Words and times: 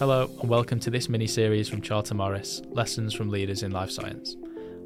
Hello, 0.00 0.28
and 0.40 0.50
welcome 0.50 0.80
to 0.80 0.90
this 0.90 1.08
mini 1.08 1.28
series 1.28 1.68
from 1.68 1.80
Charlton 1.80 2.16
Morris 2.16 2.60
Lessons 2.70 3.14
from 3.14 3.28
Leaders 3.28 3.62
in 3.62 3.70
Life 3.70 3.92
Science. 3.92 4.34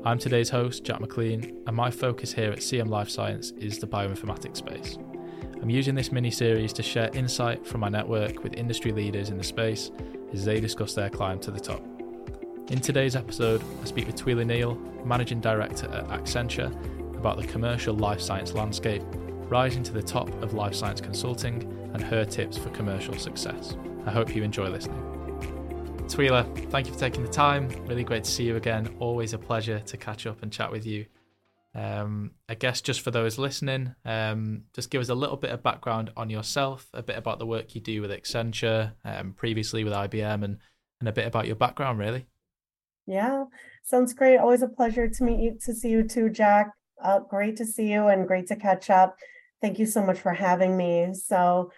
I'm 0.05 0.19
today's 0.19 0.51
host, 0.51 0.85
Jack 0.85 1.01
MacLean, 1.01 1.63
and 1.67 1.75
my 1.75 1.91
focus 1.91 2.31
here 2.31 2.53
at 2.53 2.59
CM 2.59 2.91
Life 2.91 3.09
Science 3.09 3.53
is 3.53 3.79
the 3.79 3.87
bioinformatics 3.87 4.59
space. 4.59 4.99
I'm 5.63 5.71
using 5.71 5.95
this 5.95 6.13
mini 6.13 6.31
series 6.31 6.75
to 6.75 6.83
share 6.83 7.09
insight 7.15 7.67
from 7.67 7.81
my 7.81 7.89
network 7.89 8.45
with 8.45 8.53
industry 8.53 8.93
leaders 8.93 9.31
in 9.31 9.39
the 9.39 9.45
space 9.45 9.91
as 10.35 10.45
they 10.45 10.61
discuss 10.61 10.93
their 10.93 11.09
climb 11.09 11.41
to 11.41 11.51
the 11.51 11.59
top. 11.59 11.83
In 12.71 12.79
today's 12.79 13.17
episode, 13.17 13.63
I 13.81 13.87
speak 13.87 14.07
with 14.07 14.17
Twyla 14.17 14.45
Neal, 14.45 14.75
Managing 15.07 15.41
Director 15.41 15.91
at 15.91 16.07
Accenture, 16.09 16.71
about 17.17 17.39
the 17.39 17.47
commercial 17.47 17.95
life 17.95 18.21
science 18.21 18.53
landscape, 18.53 19.03
rising 19.49 19.83
to 19.85 19.93
the 19.95 20.03
top 20.03 20.29
of 20.43 20.53
life 20.53 20.75
science 20.75 21.01
consulting, 21.01 21.63
and 21.95 22.03
her 22.03 22.27
tips 22.27 22.59
for 22.59 22.69
commercial 22.71 23.15
success. 23.15 23.75
I 24.09 24.11
hope 24.11 24.35
you 24.35 24.43
enjoy 24.43 24.71
listening. 24.71 24.97
Twyla, 26.07 26.71
thank 26.71 26.87
you 26.87 26.95
for 26.95 26.99
taking 26.99 27.23
the 27.23 27.29
time. 27.29 27.69
Really 27.87 28.05
great 28.05 28.25
to 28.25 28.31
see 28.31 28.45
you 28.45 28.57
again. 28.57 28.89
Always 29.01 29.35
a 29.35 29.39
pleasure 29.39 29.81
to 29.81 29.97
catch 29.99 30.27
up 30.27 30.43
and 30.43 30.51
chat 30.51 30.73
with 30.73 30.87
you. 30.87 31.05
Um, 31.75 32.31
I 32.49 32.55
guess 32.55 32.81
just 32.81 33.03
for 33.03 33.11
those 33.11 33.37
listening, 33.37 33.95
um, 34.07 34.63
just 34.73 34.89
give 34.89 35.03
us 35.03 35.11
a 35.11 35.15
little 35.15 35.37
bit 35.37 35.51
of 35.51 35.63
background 35.63 36.11
on 36.17 36.31
yourself, 36.31 36.89
a 36.95 37.03
bit 37.03 37.19
about 37.19 37.39
the 37.39 37.45
work 37.45 37.75
you 37.75 37.83
do 37.83 38.01
with 38.01 38.11
Accenture, 38.11 38.93
um, 39.05 39.35
previously 39.35 39.85
with 39.85 39.93
IBM, 39.93 40.43
and 40.43 40.57
and 41.01 41.09
a 41.11 41.13
bit 41.13 41.27
about 41.27 41.47
your 41.47 41.57
background, 41.57 41.99
really. 41.99 42.27
Yeah, 43.07 43.45
sounds 43.85 44.15
great. 44.15 44.39
Always 44.39 44.63
a 44.63 44.69
pleasure 44.69 45.07
to 45.07 45.23
meet 45.23 45.39
you, 45.39 45.59
to 45.67 45.75
see 45.75 45.91
you 45.91 46.03
too, 46.03 46.31
Jack. 46.31 46.73
Uh, 47.05 47.19
great 47.19 47.59
to 47.59 47.67
see 47.67 47.93
you 47.93 48.07
and 48.07 48.27
great 48.27 48.47
to 48.47 48.57
catch 48.57 48.89
up. 48.89 49.19
Thank 49.61 49.79
you 49.79 49.85
so 49.85 50.03
much 50.03 50.19
for 50.19 50.33
having 50.33 50.79
me. 50.79 51.13
So, 51.13 51.71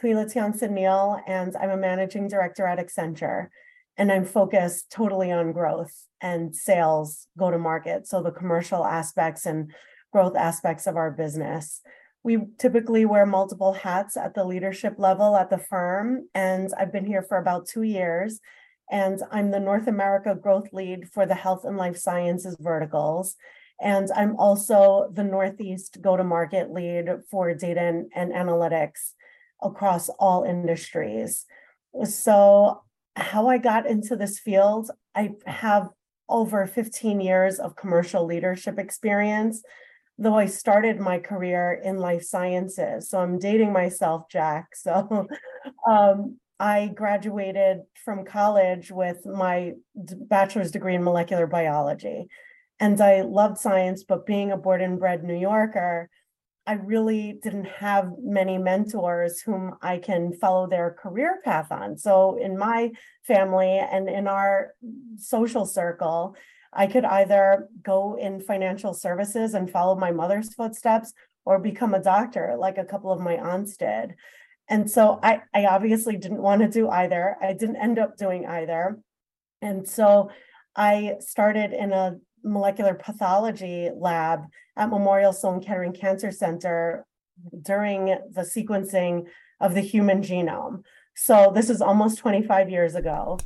Twyla 0.00 0.32
Tiongson 0.32 0.72
Neal, 0.72 1.20
and 1.26 1.56
I'm 1.56 1.70
a 1.70 1.76
managing 1.76 2.28
director 2.28 2.66
at 2.66 2.78
Accenture. 2.78 3.48
And 3.96 4.10
I'm 4.10 4.24
focused 4.24 4.90
totally 4.90 5.30
on 5.30 5.52
growth 5.52 6.06
and 6.20 6.54
sales, 6.54 7.28
go 7.38 7.52
to 7.52 7.58
market. 7.58 8.08
So, 8.08 8.22
the 8.22 8.32
commercial 8.32 8.84
aspects 8.84 9.46
and 9.46 9.72
growth 10.12 10.36
aspects 10.36 10.86
of 10.86 10.96
our 10.96 11.12
business. 11.12 11.80
We 12.24 12.38
typically 12.58 13.04
wear 13.04 13.26
multiple 13.26 13.72
hats 13.72 14.16
at 14.16 14.34
the 14.34 14.44
leadership 14.44 14.94
level 14.96 15.36
at 15.36 15.50
the 15.50 15.58
firm. 15.58 16.28
And 16.34 16.70
I've 16.78 16.92
been 16.92 17.04
here 17.04 17.22
for 17.22 17.36
about 17.36 17.68
two 17.68 17.82
years. 17.82 18.40
And 18.90 19.20
I'm 19.30 19.50
the 19.50 19.60
North 19.60 19.86
America 19.86 20.34
growth 20.34 20.72
lead 20.72 21.08
for 21.12 21.26
the 21.26 21.34
health 21.34 21.64
and 21.64 21.76
life 21.76 21.96
sciences 21.96 22.56
verticals. 22.58 23.36
And 23.80 24.08
I'm 24.14 24.36
also 24.36 25.10
the 25.12 25.24
Northeast 25.24 25.98
go 26.00 26.16
to 26.16 26.24
market 26.24 26.70
lead 26.72 27.08
for 27.30 27.52
data 27.54 27.80
and, 27.80 28.10
and 28.14 28.32
analytics 28.32 29.12
across 29.64 30.08
all 30.08 30.44
industries. 30.44 31.46
So, 32.04 32.82
how 33.16 33.48
I 33.48 33.58
got 33.58 33.86
into 33.86 34.16
this 34.16 34.38
field, 34.38 34.90
I 35.14 35.30
have 35.46 35.88
over 36.28 36.66
15 36.66 37.20
years 37.20 37.58
of 37.58 37.76
commercial 37.76 38.24
leadership 38.24 38.78
experience, 38.78 39.62
though 40.18 40.36
I 40.36 40.46
started 40.46 40.98
my 40.98 41.18
career 41.18 41.80
in 41.84 41.98
life 41.98 42.22
sciences. 42.22 43.08
So, 43.08 43.18
I'm 43.18 43.38
dating 43.38 43.72
myself, 43.72 44.28
Jack. 44.30 44.74
So, 44.74 45.28
um, 45.88 46.38
I 46.60 46.92
graduated 46.94 47.82
from 48.04 48.24
college 48.24 48.90
with 48.90 49.26
my 49.26 49.72
bachelor's 49.94 50.70
degree 50.70 50.94
in 50.94 51.02
molecular 51.02 51.46
biology. 51.46 52.28
And 52.80 53.00
I 53.00 53.22
loved 53.22 53.58
science, 53.58 54.04
but 54.04 54.26
being 54.26 54.52
a 54.52 54.56
born 54.56 54.80
and 54.80 54.98
bred 54.98 55.24
New 55.24 55.36
Yorker, 55.36 56.10
I 56.66 56.74
really 56.74 57.38
didn't 57.42 57.66
have 57.66 58.12
many 58.22 58.56
mentors 58.56 59.40
whom 59.40 59.76
I 59.82 59.98
can 59.98 60.32
follow 60.32 60.66
their 60.66 60.96
career 60.98 61.40
path 61.44 61.70
on. 61.70 61.98
So 61.98 62.38
in 62.40 62.56
my 62.56 62.92
family 63.22 63.78
and 63.78 64.08
in 64.08 64.26
our 64.26 64.72
social 65.18 65.66
circle, 65.66 66.36
I 66.72 66.86
could 66.86 67.04
either 67.04 67.68
go 67.82 68.16
in 68.16 68.40
financial 68.40 68.94
services 68.94 69.54
and 69.54 69.70
follow 69.70 69.94
my 69.94 70.10
mother's 70.10 70.54
footsteps 70.54 71.12
or 71.44 71.58
become 71.58 71.92
a 71.92 72.02
doctor, 72.02 72.56
like 72.58 72.78
a 72.78 72.84
couple 72.84 73.12
of 73.12 73.20
my 73.20 73.36
aunts 73.36 73.76
did. 73.76 74.14
And 74.68 74.90
so 74.90 75.20
I, 75.22 75.42
I 75.52 75.66
obviously 75.66 76.16
didn't 76.16 76.42
want 76.42 76.62
to 76.62 76.68
do 76.68 76.88
either. 76.88 77.36
I 77.42 77.52
didn't 77.52 77.76
end 77.76 77.98
up 77.98 78.16
doing 78.16 78.46
either. 78.46 78.98
And 79.60 79.86
so 79.86 80.30
I 80.74 81.16
started 81.20 81.72
in 81.72 81.92
a 81.92 82.16
molecular 82.42 82.94
pathology 82.94 83.90
lab 83.94 84.44
at 84.76 84.90
Memorial 84.90 85.32
Sloan 85.32 85.60
Kettering 85.60 85.92
Cancer 85.92 86.30
Center 86.30 87.06
during 87.62 88.06
the 88.06 88.42
sequencing 88.42 89.26
of 89.60 89.74
the 89.74 89.80
human 89.80 90.22
genome. 90.22 90.82
So 91.16 91.52
this 91.54 91.70
is 91.70 91.80
almost 91.80 92.18
25 92.18 92.70
years 92.70 92.94
ago. 92.94 93.38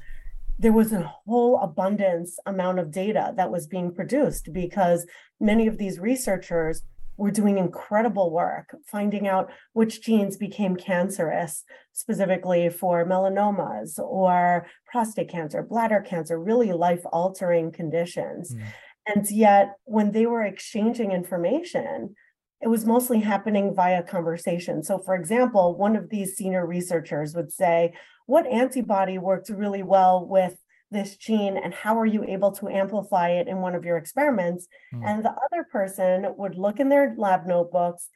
There 0.58 0.72
was 0.72 0.92
a 0.92 1.02
whole 1.02 1.60
abundance 1.60 2.38
amount 2.46 2.78
of 2.80 2.90
data 2.90 3.32
that 3.36 3.50
was 3.50 3.66
being 3.66 3.94
produced 3.94 4.52
because 4.52 5.06
many 5.40 5.66
of 5.66 5.78
these 5.78 6.00
researchers 6.00 6.82
were 7.18 7.30
doing 7.32 7.58
incredible 7.58 8.30
work 8.30 8.74
finding 8.86 9.26
out 9.26 9.50
which 9.72 10.00
genes 10.00 10.36
became 10.36 10.76
cancerous, 10.76 11.64
specifically 11.92 12.70
for 12.70 13.04
melanomas 13.04 13.98
or 13.98 14.66
prostate 14.86 15.28
cancer, 15.28 15.62
bladder 15.62 16.00
cancer, 16.00 16.38
really 16.40 16.72
life 16.72 17.02
altering 17.12 17.72
conditions. 17.72 18.54
Mm. 18.54 18.62
And 19.08 19.28
yet, 19.30 19.76
when 19.84 20.12
they 20.12 20.26
were 20.26 20.42
exchanging 20.42 21.12
information, 21.12 22.14
it 22.60 22.68
was 22.68 22.84
mostly 22.84 23.20
happening 23.20 23.74
via 23.74 24.02
conversation. 24.02 24.82
So, 24.82 24.98
for 24.98 25.14
example, 25.14 25.76
one 25.76 25.96
of 25.96 26.10
these 26.10 26.36
senior 26.36 26.66
researchers 26.66 27.34
would 27.34 27.52
say, 27.52 27.94
What 28.26 28.46
antibody 28.46 29.18
worked 29.18 29.48
really 29.48 29.82
well 29.82 30.26
with 30.26 30.56
this 30.90 31.16
gene, 31.16 31.56
and 31.56 31.74
how 31.74 31.98
are 31.98 32.06
you 32.06 32.24
able 32.24 32.52
to 32.52 32.68
amplify 32.68 33.30
it 33.30 33.48
in 33.48 33.58
one 33.58 33.74
of 33.74 33.84
your 33.84 33.96
experiments? 33.96 34.66
Mm. 34.94 35.06
And 35.06 35.24
the 35.24 35.30
other 35.30 35.64
person 35.70 36.26
would 36.36 36.56
look 36.56 36.80
in 36.80 36.88
their 36.88 37.14
lab 37.16 37.46
notebooks, 37.46 38.08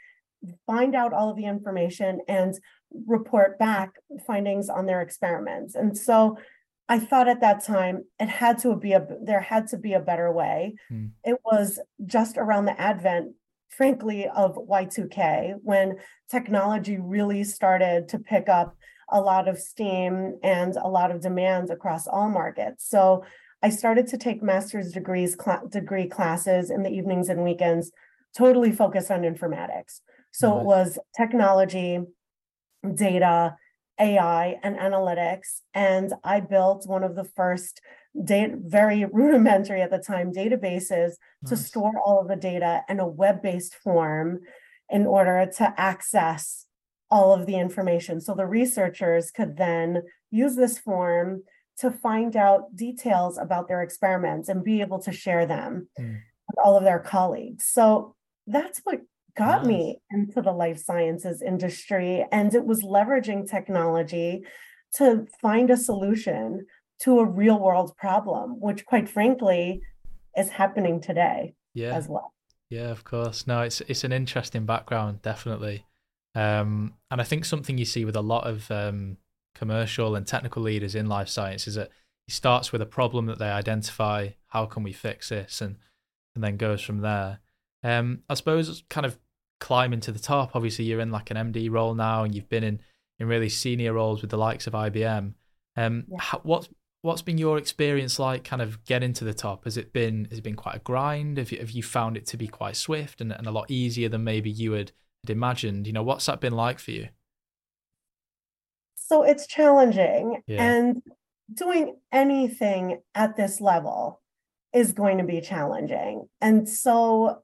find 0.67 0.95
out 0.95 1.13
all 1.13 1.31
of 1.31 1.37
the 1.37 1.45
information, 1.45 2.21
and 2.29 2.55
report 3.07 3.59
back 3.59 3.93
findings 4.27 4.69
on 4.69 4.87
their 4.87 5.03
experiments. 5.03 5.75
And 5.75 5.97
so, 5.97 6.39
I 6.93 6.99
thought 6.99 7.27
at 7.27 7.41
that 7.41 7.65
time 7.65 8.05
it 8.21 8.29
had 8.29 8.59
to 8.59 8.77
be 8.77 8.93
a 8.93 9.07
there 9.23 9.41
had 9.41 9.67
to 9.69 9.79
be 9.79 9.95
a 9.95 9.99
better 10.01 10.31
way. 10.31 10.75
Hmm. 10.91 11.07
It 11.25 11.39
was 11.43 11.81
just 12.05 12.37
around 12.37 12.67
the 12.67 12.79
advent, 12.79 13.33
frankly, 13.71 14.29
of 14.29 14.57
Y2K 14.57 15.55
when 15.63 15.97
technology 16.31 16.99
really 16.99 17.45
started 17.45 18.09
to 18.09 18.19
pick 18.19 18.51
up 18.51 18.77
a 19.11 19.23
lot 19.23 19.49
of 19.49 19.59
steam 19.59 20.39
and 20.43 20.77
a 20.77 20.87
lot 20.87 21.11
of 21.11 21.23
demand 21.23 21.71
across 21.71 22.07
all 22.07 22.29
markets. 22.29 22.87
So 22.91 23.25
I 23.63 23.71
started 23.71 24.07
to 24.09 24.19
take 24.19 24.43
master's 24.43 24.93
degrees 24.93 25.35
cl- 25.43 25.67
degree 25.69 26.09
classes 26.09 26.71
in 26.71 26.83
the 26.83 26.91
evenings 26.91 27.31
and 27.31 27.43
weekends, 27.43 27.91
totally 28.37 28.71
focused 28.71 29.11
on 29.11 29.23
informatics. 29.23 30.01
So 30.31 30.59
it 30.59 30.65
was 30.67 30.99
technology, 31.17 32.01
data, 32.95 33.57
AI 34.03 34.59
and 34.63 34.77
analytics. 34.77 35.61
And 35.73 36.13
I 36.25 36.41
built 36.41 36.87
one 36.87 37.05
of 37.05 37.15
the 37.15 37.25
first 37.25 37.81
data, 38.25 38.57
very 38.59 39.05
rudimentary 39.13 39.81
at 39.81 39.91
the 39.91 39.99
time 39.99 40.33
databases 40.33 41.13
nice. 41.43 41.49
to 41.49 41.57
store 41.57 41.99
all 42.05 42.21
of 42.21 42.29
the 42.29 42.37
data 42.37 42.83
in 42.89 43.01
a 43.01 43.07
web 43.07 43.41
based 43.43 43.75
form 43.77 44.41
in 44.91 45.07
order 45.07 45.51
to 45.59 45.73
access 45.79 46.67
all 47.11 47.33
of 47.33 47.47
the 47.47 47.57
information. 47.57 48.21
So 48.21 48.35
the 48.35 48.47
researchers 48.47 49.31
could 49.31 49.57
then 49.57 50.03
use 50.31 50.57
this 50.57 50.79
form 50.79 51.45
to 51.79 51.91
find 51.91 52.37
out 52.37 52.75
details 52.75 53.39
about 53.39 53.69
their 53.69 53.83
experiments 53.83 54.49
and 54.49 54.65
be 54.65 54.81
able 54.81 54.99
to 55.01 55.13
share 55.13 55.47
them 55.47 55.89
mm. 55.99 56.15
with 56.49 56.59
all 56.63 56.77
of 56.77 56.85
their 56.85 56.99
colleagues. 56.99 57.67
So 57.67 58.15
that's 58.47 58.81
what 58.85 59.01
got 59.37 59.63
nice. 59.63 59.69
me 59.69 59.99
into 60.11 60.43
the 60.43 60.53
life 60.53 60.79
sciences 60.79 61.43
industry. 61.43 62.25
And 62.31 62.55
it 62.55 62.65
was 62.65 62.83
leveraging 62.83 63.51
technology 63.51 64.43
to 64.97 65.27
find 65.41 65.71
a 65.71 65.77
solution 65.77 66.67
to 67.01 67.19
a 67.19 67.27
real 67.27 67.59
world 67.59 67.97
problem, 67.97 68.61
which 68.61 68.85
quite 68.87 69.09
frankly 69.09 69.83
is 70.37 70.51
happening 70.51 71.01
today 71.01 71.55
yeah. 71.75 71.95
as 71.95 72.09
well. 72.09 72.33
Yeah, 72.71 72.91
of 72.91 73.05
course. 73.05 73.47
No, 73.47 73.63
it's 73.63 73.83
it's 73.83 74.05
an 74.05 74.13
interesting 74.13 74.65
background, 74.65 75.21
definitely. 75.21 75.85
Um, 76.35 76.95
and 77.11 77.21
I 77.21 77.25
think 77.25 77.45
something 77.45 77.77
you 77.77 77.85
see 77.85 78.07
with 78.07 78.17
a 78.17 78.23
lot 78.23 78.47
of 78.47 78.71
um, 78.71 79.19
commercial 79.55 80.17
and 80.17 80.27
technical 80.27 80.63
leaders 80.63 80.95
in 80.95 81.07
life 81.07 81.29
science 81.29 81.67
is 81.69 81.75
that 81.75 81.91
he 82.27 82.33
starts 82.33 82.73
with 82.73 82.81
a 82.81 82.87
problem 82.87 83.27
that 83.27 83.39
they 83.39 83.51
identify. 83.51 84.29
How 84.47 84.65
can 84.65 84.83
we 84.83 84.93
fix 84.93 85.29
this? 85.29 85.61
And 85.61 85.77
and 86.35 86.43
then 86.43 86.57
goes 86.57 86.81
from 86.81 87.01
there. 87.01 87.41
Um, 87.85 88.21
I 88.31 88.35
suppose 88.35 88.85
kind 88.89 89.05
of 89.05 89.19
climbing 89.63 90.01
to 90.01 90.13
the 90.13 90.19
top. 90.19 90.57
Obviously, 90.57 90.85
you're 90.85 91.01
in 91.01 91.13
like 91.13 91.31
an 91.31 91.37
MD 91.37 91.71
role 91.71 91.95
now, 91.95 92.25
and 92.25 92.35
you've 92.35 92.49
been 92.49 92.65
in 92.65 92.81
in 93.19 93.29
really 93.29 93.49
senior 93.49 93.93
roles 93.93 94.21
with 94.21 94.31
the 94.31 94.37
likes 94.37 94.67
of 94.67 94.73
IBM. 94.73 95.35
Um, 95.77 96.05
yeah. 96.09 96.19
how, 96.19 96.41
what's 96.43 96.69
what's 97.03 97.23
been 97.23 97.39
your 97.39 97.57
experience 97.57 98.19
like? 98.19 98.43
Kind 98.43 98.61
of 98.61 98.85
getting 98.85 99.13
to 99.15 99.25
the 99.25 99.33
top. 99.33 99.65
Has 99.65 99.77
it 99.77 99.93
been 99.93 100.27
has 100.31 100.39
it 100.39 100.43
been 100.43 100.57
quite 100.57 100.77
a 100.77 100.81
grind? 100.81 101.39
Have 101.39 101.53
you, 101.53 101.59
have 101.61 101.71
you 101.71 101.83
found 101.83 102.17
it 102.17 102.27
to 102.27 102.37
be 102.37 102.49
quite 102.49 102.77
swift 102.77 103.21
and, 103.21 103.33
and 103.33 103.47
a 103.47 103.53
lot 103.53 103.71
easier 103.71 104.09
than 104.09 104.25
maybe 104.25 104.51
you 104.51 104.73
had, 104.73 104.91
had 105.25 105.31
imagined? 105.31 105.87
You 105.87 105.93
know, 105.93 106.03
what's 106.03 106.27
that 106.27 106.41
been 106.41 106.55
like 106.55 106.81
for 106.81 106.91
you? 106.91 107.09
So 108.97 109.23
it's 109.23 109.47
challenging. 109.47 110.43
Yeah. 110.47 110.63
And 110.63 111.03
doing 111.55 111.97
anything 112.11 113.01
at 113.15 113.37
this 113.37 113.61
level 113.61 114.21
is 114.73 114.93
going 114.93 115.19
to 115.19 115.25
be 115.25 115.41
challenging. 115.41 116.29
And 116.41 116.69
so, 116.69 117.43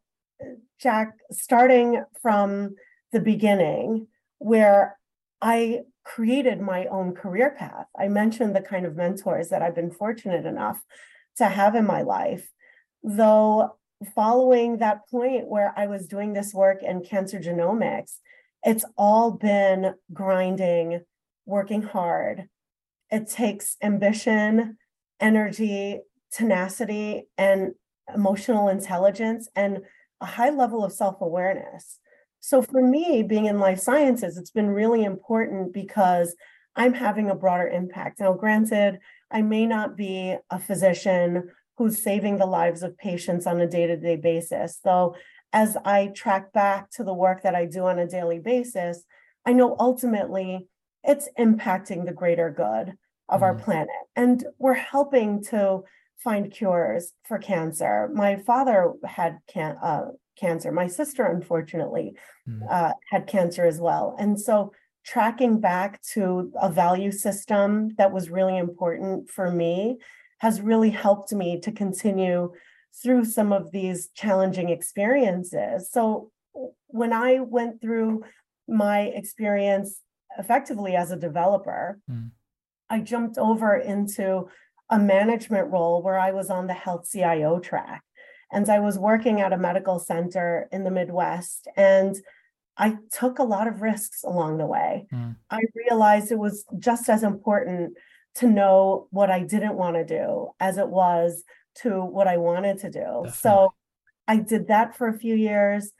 Jack, 0.81 1.15
starting 1.33 2.05
from 2.23 2.77
the 3.13 3.21
beginning, 3.21 4.07
where 4.39 4.97
I 5.41 5.81
created 6.05 6.61
my 6.61 6.87
own 6.87 7.15
career 7.15 7.55
path, 7.57 7.87
I 7.99 8.09
mentioned 8.09 8.55
the 8.55 8.61
kind 8.61 8.87
of 8.87 8.97
mentors 8.97 9.49
that 9.49 9.63
I've 9.63 9.75
been 9.75 9.91
fortunate 9.91 10.47
enough 10.47 10.81
to 11.37 11.47
have 11.47 11.75
in 11.75 11.87
my 11.87 12.03
life. 12.03 12.49
Though, 13.03 13.77
following 14.15 14.79
that 14.79 15.09
point 15.09 15.49
where 15.49 15.73
I 15.77 15.87
was 15.87 16.07
doing 16.07 16.33
this 16.33 16.55
work 16.55 16.83
in 16.83 17.03
cancer 17.03 17.39
genomics, 17.41 18.19
it's 18.65 18.85
all 18.97 19.33
been 19.33 19.95
grinding, 20.13 21.01
working 21.47 21.83
hard. 21.83 22.49
It 23.11 23.29
takes 23.29 23.77
ambition, 23.83 24.77
energy, 25.21 26.01
tenacity, 26.33 27.29
and 27.37 27.75
emotional 28.15 28.69
intelligence, 28.69 29.49
and 29.55 29.81
a 30.21 30.27
high 30.27 30.51
level 30.51 30.85
of 30.85 30.93
self 30.93 31.21
awareness. 31.21 31.99
So, 32.41 32.63
for 32.63 32.83
me, 32.83 33.23
being 33.23 33.47
in 33.47 33.59
life 33.59 33.81
sciences, 33.81 34.37
it's 34.37 34.51
been 34.51 34.71
really 34.71 35.05
important 35.05 35.73
because 35.73 36.35
I'm 36.77 36.95
having 36.95 37.29
a 37.31 37.35
broader 37.35 37.69
impact. 37.69 38.21
Now, 38.21 38.33
granted, 38.35 39.01
I 39.31 39.43
may 39.43 39.67
not 39.67 39.97
be 39.97 40.37
a 40.51 40.59
physician 40.59 41.51
who's 41.77 42.03
saving 42.03 42.39
the 42.39 42.47
lives 42.47 42.83
of 42.83 42.97
patients 42.99 43.47
on 43.47 43.61
a 43.61 43.67
day 43.67 43.87
to 43.87 43.97
day 43.97 44.17
basis, 44.17 44.81
though, 44.85 45.17
as 45.53 45.77
I 45.85 46.09
track 46.09 46.53
back 46.53 46.91
to 46.91 47.05
the 47.05 47.15
work 47.15 47.43
that 47.43 47.55
I 47.55 47.65
do 47.67 47.87
on 47.87 47.99
a 47.99 48.07
daily 48.07 48.39
basis, 48.39 49.05
I 49.47 49.53
know 49.53 49.77
ultimately 49.79 50.69
it's 51.05 51.29
impacting 51.39 52.05
the 52.05 52.13
greater 52.13 52.51
good 52.51 52.95
of 53.29 53.43
our 53.43 53.55
Mhm. 53.55 53.63
planet. 53.63 53.89
And 54.17 54.45
we're 54.59 54.75
helping 54.75 55.43
to 55.45 55.83
find 56.19 56.51
cures 56.51 57.13
for 57.25 57.39
cancer. 57.39 58.09
My 58.13 58.37
father 58.37 58.93
had 59.05 59.39
can- 59.47 59.79
uh, 59.83 60.09
cancer. 60.37 60.71
My 60.73 60.87
sister, 60.87 61.25
unfortunately, 61.25 62.17
Mm. 62.49 62.63
uh, 62.69 62.93
had 63.11 63.27
cancer 63.27 63.65
as 63.65 63.81
well. 63.81 64.17
And 64.19 64.41
so 64.41 64.73
tracking 65.05 65.61
back 65.61 66.01
to 66.03 66.53
a 66.61 66.71
value 66.71 67.11
system 67.11 67.95
that 67.99 68.13
was 68.13 68.31
really 68.31 68.57
important 68.59 69.31
for 69.31 69.51
me 69.51 69.99
has 70.41 70.61
really 70.61 70.91
helped 70.91 71.33
me 71.33 71.59
to 71.61 71.73
continue 71.73 72.53
through 73.03 73.25
some 73.25 73.53
of 73.53 73.71
these 73.73 74.09
challenging 74.09 74.69
experiences. 74.69 75.91
So 75.91 76.31
when 76.87 77.13
I 77.13 77.41
went 77.41 77.81
through 77.81 78.25
my 78.69 79.01
experience 79.03 80.03
effectively 80.39 80.95
as 80.95 81.11
a 81.11 81.17
developer, 81.17 81.99
Mm. 82.11 82.31
I 82.91 83.01
jumped 83.01 83.39
over 83.39 83.77
into 83.77 84.49
a 84.91 84.99
management 84.99 85.71
role 85.71 86.03
where 86.03 86.19
I 86.19 86.33
was 86.33 86.51
on 86.51 86.67
the 86.67 86.75
health 86.75 87.09
CIO 87.11 87.59
track. 87.59 88.03
And 88.51 88.69
I 88.71 88.81
was 88.81 88.99
working 88.99 89.41
at 89.41 89.53
a 89.53 89.59
medical 89.59 89.99
center 89.99 90.69
in 90.73 90.85
the 90.85 90.91
Midwest. 90.91 91.69
And 91.77 92.17
I 92.79 92.97
took 93.13 93.39
a 93.39 93.45
lot 93.45 93.67
of 93.67 93.83
risks 93.83 94.25
along 94.25 94.59
the 94.59 94.67
way. 94.67 95.07
Mm. 95.13 95.37
I 95.51 95.61
realized 95.75 96.33
it 96.33 96.39
was 96.39 96.65
just 96.79 97.09
as 97.09 97.23
important 97.23 97.99
to 98.37 98.49
know 98.49 99.09
what 99.11 99.31
I 99.31 99.43
didn't 99.43 99.75
want 99.75 99.97
to 99.97 100.05
do 100.05 100.51
as 100.61 100.79
it 100.79 100.89
was 100.89 101.43
to 101.83 102.03
what 102.03 102.29
I 102.29 102.37
wanted 102.37 102.79
to 102.79 102.91
do. 102.91 103.01
Definitely. 103.01 103.31
So 103.33 103.75
I 104.27 104.37
did 104.37 104.69
that 104.69 104.97
for 104.97 105.09
a 105.09 105.19
few 105.19 105.35
years. 105.35 105.93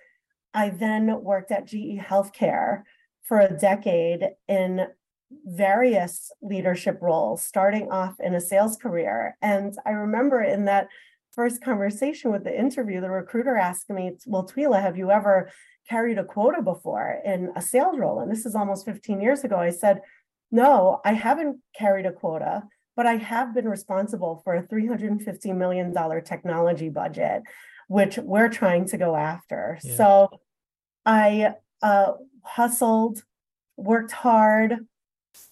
I 0.55 0.71
then 0.71 1.23
worked 1.23 1.51
at 1.51 1.67
GE 1.67 1.99
Healthcare 1.99 2.83
for 3.23 3.41
a 3.41 3.57
decade 3.57 4.23
in 4.47 4.87
various 5.45 6.31
leadership 6.43 6.99
roles, 7.01 7.45
starting 7.45 7.91
off 7.91 8.15
in 8.21 8.35
a 8.35 8.41
sales 8.41 8.77
career. 8.77 9.37
And 9.43 9.75
I 9.85 9.91
remember 9.91 10.43
in 10.43 10.65
that 10.67 10.89
first 11.33 11.63
conversation 11.63 12.33
with 12.33 12.45
the 12.45 12.59
interview, 12.59 13.01
the 13.01 13.11
recruiter 13.11 13.57
asked 13.57 13.91
me, 13.91 14.13
Well, 14.27 14.47
Twyla, 14.47 14.81
have 14.81 14.97
you 14.97 15.11
ever 15.11 15.51
carried 15.89 16.19
a 16.19 16.25
quota 16.25 16.63
before 16.63 17.21
in 17.25 17.53
a 17.57 17.63
sales 17.63 17.99
role? 17.99 18.21
And 18.21 18.31
this 18.31 18.47
is 18.47 18.55
almost 18.55 18.85
15 18.85 19.21
years 19.21 19.45
ago. 19.45 19.57
I 19.57 19.71
said, 19.71 20.01
No, 20.51 21.01
I 21.05 21.13
haven't 21.13 21.59
carried 21.77 22.07
a 22.07 22.13
quota, 22.13 22.65
but 22.97 23.07
I 23.07 23.17
have 23.17 23.55
been 23.55 23.69
responsible 23.69 24.41
for 24.43 24.55
a 24.55 24.67
$350 24.67 25.57
million 25.57 25.95
technology 26.25 26.89
budget, 26.89 27.43
which 27.89 28.19
we're 28.19 28.49
trying 28.49 28.87
to 28.87 28.99
go 28.99 29.15
after. 29.15 29.79
Yeah. 29.85 29.97
So 29.97 30.41
I 31.07 31.55
uh, 31.83 32.13
hustled, 32.43 33.23
worked 33.77 34.13
hard. 34.13 34.87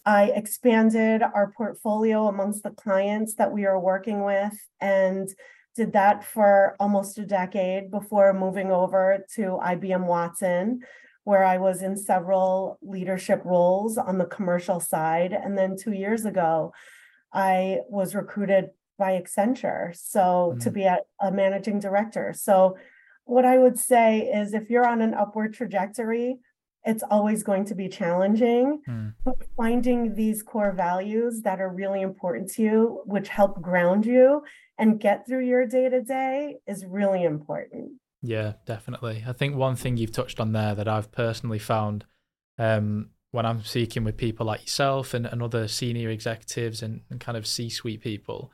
I 0.05 0.25
expanded 0.35 1.23
our 1.23 1.53
portfolio 1.56 2.29
amongst 2.29 2.62
the 2.62 2.71
clients 2.71 3.35
that 3.35 3.53
we 3.53 3.67
are 3.67 3.79
working 3.79 4.25
with 4.25 4.55
and 4.81 5.29
did 5.75 5.93
that 5.93 6.25
for 6.25 6.77
almost 6.81 7.19
a 7.19 7.27
decade 7.27 7.91
before 7.91 8.33
moving 8.33 8.71
over 8.71 9.25
to 9.35 9.59
IBM 9.62 10.06
Watson, 10.06 10.81
where 11.25 11.44
I 11.44 11.59
was 11.59 11.83
in 11.83 11.97
several 11.97 12.79
leadership 12.83 13.43
roles 13.44 13.99
on 13.99 14.17
the 14.19 14.25
commercial 14.27 14.81
side. 14.81 15.33
And 15.33 15.59
then 15.59 15.77
two 15.77 15.93
years 15.93 16.25
ago, 16.25 16.73
I 17.33 17.81
was 17.88 18.15
recruited 18.15 18.71
by 18.99 19.21
Accenture. 19.21 19.94
So 19.94 20.56
to 20.61 20.71
Mm. 20.71 20.75
be 20.75 20.85
a, 20.85 20.99
a 21.21 21.31
managing 21.31 21.81
director. 21.81 22.33
So 22.35 22.79
what 23.25 23.44
I 23.44 23.59
would 23.59 23.79
say 23.79 24.21
is 24.21 24.55
if 24.55 24.71
you're 24.71 24.87
on 24.87 25.03
an 25.03 25.12
upward 25.12 25.53
trajectory, 25.53 26.38
it's 26.87 27.03
always 27.11 27.43
going 27.43 27.65
to 27.67 27.75
be 27.75 27.88
challenging, 27.88 28.81
Mm. 28.88 29.15
but 29.25 29.35
finding 29.56 30.15
these 30.15 30.43
core 30.43 30.73
values 30.73 31.43
that 31.43 31.61
are 31.61 31.69
really 31.69 32.00
important 32.00 32.50
to 32.53 32.62
you, 32.62 33.03
which 33.05 33.29
help 33.29 33.61
ground 33.61 34.06
you 34.06 34.43
and 34.79 35.00
get 35.00 35.27
through 35.27 35.44
your 35.44 35.67
day 35.67 35.88
to 35.88 36.00
day, 36.00 36.56
is 36.67 36.87
really 36.87 37.25
important. 37.25 37.93
Yeah, 38.23 38.55
definitely. 38.67 39.25
I 39.27 39.33
think 39.33 39.56
one 39.56 39.77
thing 39.77 39.97
you've 39.97 40.12
touched 40.12 40.41
on 40.41 40.53
there 40.53 40.75
that 40.75 40.88
I've 40.88 41.12
personally 41.12 41.59
found 41.59 42.05
um, 42.59 43.11
when 43.33 43.44
I'm 43.47 43.62
speaking 43.65 44.05
with 44.05 44.17
people 44.17 44.47
like 44.47 44.62
yourself 44.62 45.12
and, 45.12 45.27
and 45.27 45.43
other 45.43 45.69
senior 45.69 46.11
executives 46.11 46.83
and, 46.83 47.03
and 47.11 47.21
kind 47.21 47.37
of 47.37 47.47
C 47.47 47.69
suite 47.69 48.00
people 48.00 48.50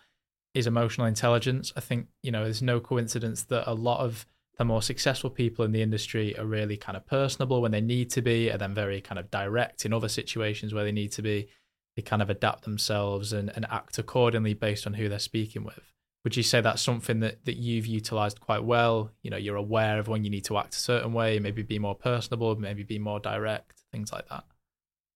is 0.54 0.66
emotional 0.66 1.06
intelligence. 1.06 1.72
I 1.76 1.80
think, 1.80 2.08
you 2.22 2.32
know, 2.32 2.44
there's 2.44 2.62
no 2.62 2.80
coincidence 2.80 3.44
that 3.44 3.70
a 3.70 3.74
lot 3.74 4.00
of 4.00 4.26
the 4.58 4.64
more 4.64 4.82
successful 4.82 5.30
people 5.30 5.64
in 5.64 5.72
the 5.72 5.82
industry 5.82 6.38
are 6.38 6.44
really 6.44 6.76
kind 6.76 6.96
of 6.96 7.06
personable 7.06 7.62
when 7.62 7.72
they 7.72 7.80
need 7.80 8.10
to 8.10 8.22
be, 8.22 8.48
and 8.48 8.60
then 8.60 8.74
very 8.74 9.00
kind 9.00 9.18
of 9.18 9.30
direct 9.30 9.84
in 9.84 9.92
other 9.92 10.08
situations 10.08 10.74
where 10.74 10.84
they 10.84 10.92
need 10.92 11.12
to 11.12 11.22
be. 11.22 11.48
They 11.96 12.02
kind 12.02 12.22
of 12.22 12.30
adapt 12.30 12.64
themselves 12.64 13.32
and, 13.32 13.50
and 13.54 13.66
act 13.70 13.98
accordingly 13.98 14.54
based 14.54 14.86
on 14.86 14.94
who 14.94 15.08
they're 15.08 15.18
speaking 15.18 15.64
with. 15.64 15.92
Would 16.24 16.36
you 16.36 16.42
say 16.42 16.60
that's 16.60 16.82
something 16.82 17.20
that, 17.20 17.44
that 17.46 17.56
you've 17.56 17.86
utilized 17.86 18.40
quite 18.40 18.62
well? 18.62 19.10
You 19.22 19.30
know, 19.30 19.36
you're 19.36 19.56
aware 19.56 19.98
of 19.98 20.08
when 20.08 20.24
you 20.24 20.30
need 20.30 20.44
to 20.44 20.56
act 20.56 20.74
a 20.74 20.78
certain 20.78 21.12
way, 21.12 21.38
maybe 21.38 21.62
be 21.62 21.78
more 21.78 21.96
personable, 21.96 22.54
maybe 22.56 22.84
be 22.84 22.98
more 22.98 23.18
direct, 23.18 23.82
things 23.90 24.12
like 24.12 24.28
that. 24.28 24.44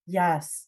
Yes, 0.07 0.67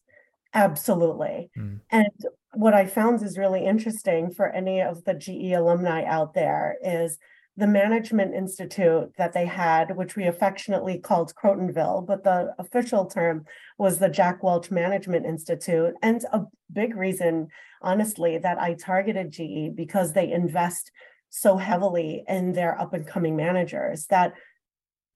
absolutely. 0.53 1.51
Mm. 1.57 1.81
And 1.91 2.09
what 2.53 2.73
I 2.73 2.85
found 2.85 3.21
is 3.21 3.37
really 3.37 3.65
interesting 3.65 4.31
for 4.31 4.47
any 4.47 4.81
of 4.81 5.03
the 5.03 5.13
GE 5.13 5.51
alumni 5.51 6.03
out 6.05 6.33
there 6.33 6.77
is 6.83 7.17
the 7.59 7.67
Management 7.67 8.33
Institute 8.33 9.11
that 9.17 9.33
they 9.33 9.45
had, 9.45 9.97
which 9.97 10.15
we 10.15 10.25
affectionately 10.25 10.97
called 10.97 11.33
Crotonville, 11.35 12.07
but 12.07 12.23
the 12.23 12.55
official 12.57 13.05
term 13.05 13.45
was 13.77 13.99
the 13.99 14.07
Jack 14.07 14.41
Welch 14.41 14.71
Management 14.71 15.25
Institute. 15.25 15.93
And 16.01 16.23
a 16.31 16.45
big 16.71 16.95
reason, 16.95 17.49
honestly, 17.81 18.37
that 18.37 18.59
I 18.59 18.75
targeted 18.75 19.31
GE 19.31 19.75
because 19.75 20.13
they 20.13 20.31
invest 20.31 20.89
so 21.29 21.57
heavily 21.57 22.23
in 22.29 22.53
their 22.53 22.79
up 22.79 22.93
and 22.93 23.05
coming 23.05 23.35
managers 23.35 24.05
that 24.07 24.33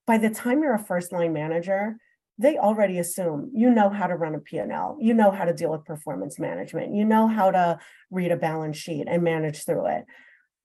by 0.05 0.17
the 0.17 0.29
time 0.29 0.61
you're 0.61 0.75
a 0.75 0.79
first 0.79 1.13
line 1.13 1.31
manager, 1.31 1.95
they 2.37 2.57
already 2.57 2.99
assume 2.99 3.51
you 3.53 3.69
know 3.69 3.89
how 3.89 4.07
to 4.07 4.17
run 4.17 4.35
a 4.35 4.39
P&L, 4.39 4.97
you 4.99 5.13
know 5.13 5.31
how 5.31 5.45
to 5.45 5.53
deal 5.53 5.71
with 5.71 5.85
performance 5.85 6.39
management, 6.39 6.93
you 6.93 7.05
know 7.05 7.27
how 7.27 7.51
to 7.51 7.79
read 8.11 8.31
a 8.31 8.37
balance 8.37 8.75
sheet 8.75 9.05
and 9.07 9.23
manage 9.23 9.63
through 9.63 9.85
it. 9.87 10.05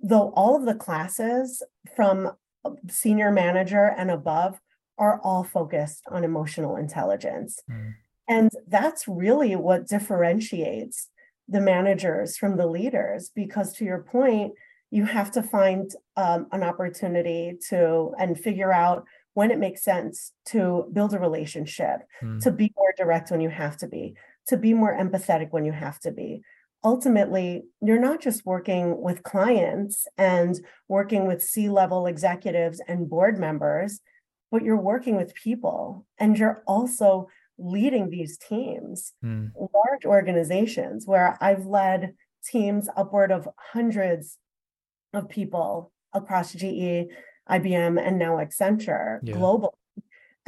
Though 0.00 0.32
all 0.34 0.56
of 0.56 0.64
the 0.64 0.74
classes 0.74 1.62
from 1.96 2.32
senior 2.88 3.30
manager 3.32 3.94
and 3.96 4.10
above 4.10 4.60
are 4.98 5.20
all 5.22 5.44
focused 5.44 6.02
on 6.08 6.24
emotional 6.24 6.76
intelligence. 6.76 7.60
Mm. 7.70 7.94
And 8.28 8.50
that's 8.66 9.08
really 9.08 9.56
what 9.56 9.88
differentiates 9.88 11.08
the 11.48 11.60
managers 11.60 12.36
from 12.36 12.56
the 12.56 12.66
leaders, 12.66 13.30
because 13.34 13.72
to 13.74 13.84
your 13.84 14.02
point, 14.02 14.52
you 14.90 15.04
have 15.04 15.30
to 15.32 15.42
find 15.42 15.90
um, 16.16 16.46
an 16.52 16.62
opportunity 16.62 17.58
to 17.70 18.12
and 18.18 18.38
figure 18.38 18.72
out 18.72 19.04
when 19.34 19.50
it 19.50 19.58
makes 19.58 19.82
sense 19.82 20.32
to 20.46 20.88
build 20.92 21.14
a 21.14 21.18
relationship, 21.18 22.00
Mm. 22.22 22.42
to 22.42 22.50
be 22.50 22.72
more 22.76 22.92
direct 22.96 23.30
when 23.30 23.40
you 23.40 23.50
have 23.50 23.76
to 23.78 23.86
be, 23.86 24.16
to 24.48 24.56
be 24.56 24.74
more 24.74 24.94
empathetic 24.96 25.52
when 25.52 25.64
you 25.64 25.72
have 25.72 26.00
to 26.00 26.10
be. 26.10 26.42
Ultimately, 26.84 27.64
you're 27.80 27.98
not 28.00 28.20
just 28.20 28.46
working 28.46 29.00
with 29.00 29.22
clients 29.22 30.06
and 30.16 30.58
working 30.88 31.26
with 31.26 31.42
C 31.42 31.68
level 31.68 32.06
executives 32.06 32.80
and 32.86 33.10
board 33.10 33.38
members, 33.38 34.00
but 34.50 34.62
you're 34.62 34.76
working 34.76 35.16
with 35.16 35.34
people 35.34 36.06
and 36.18 36.38
you're 36.38 36.62
also 36.66 37.28
leading 37.58 38.10
these 38.10 38.38
teams. 38.38 39.12
Mm. 39.24 39.50
Large 39.56 40.04
organizations 40.04 41.06
where 41.06 41.36
I've 41.40 41.66
led 41.66 42.14
teams 42.44 42.88
upward 42.96 43.32
of 43.32 43.48
hundreds 43.56 44.38
of 45.12 45.28
people 45.28 45.92
across 46.14 46.52
GE, 46.52 47.08
IBM, 47.50 48.00
and 48.00 48.18
now 48.18 48.36
Accenture 48.36 49.20
Yeah. 49.22 49.34
global. 49.34 49.77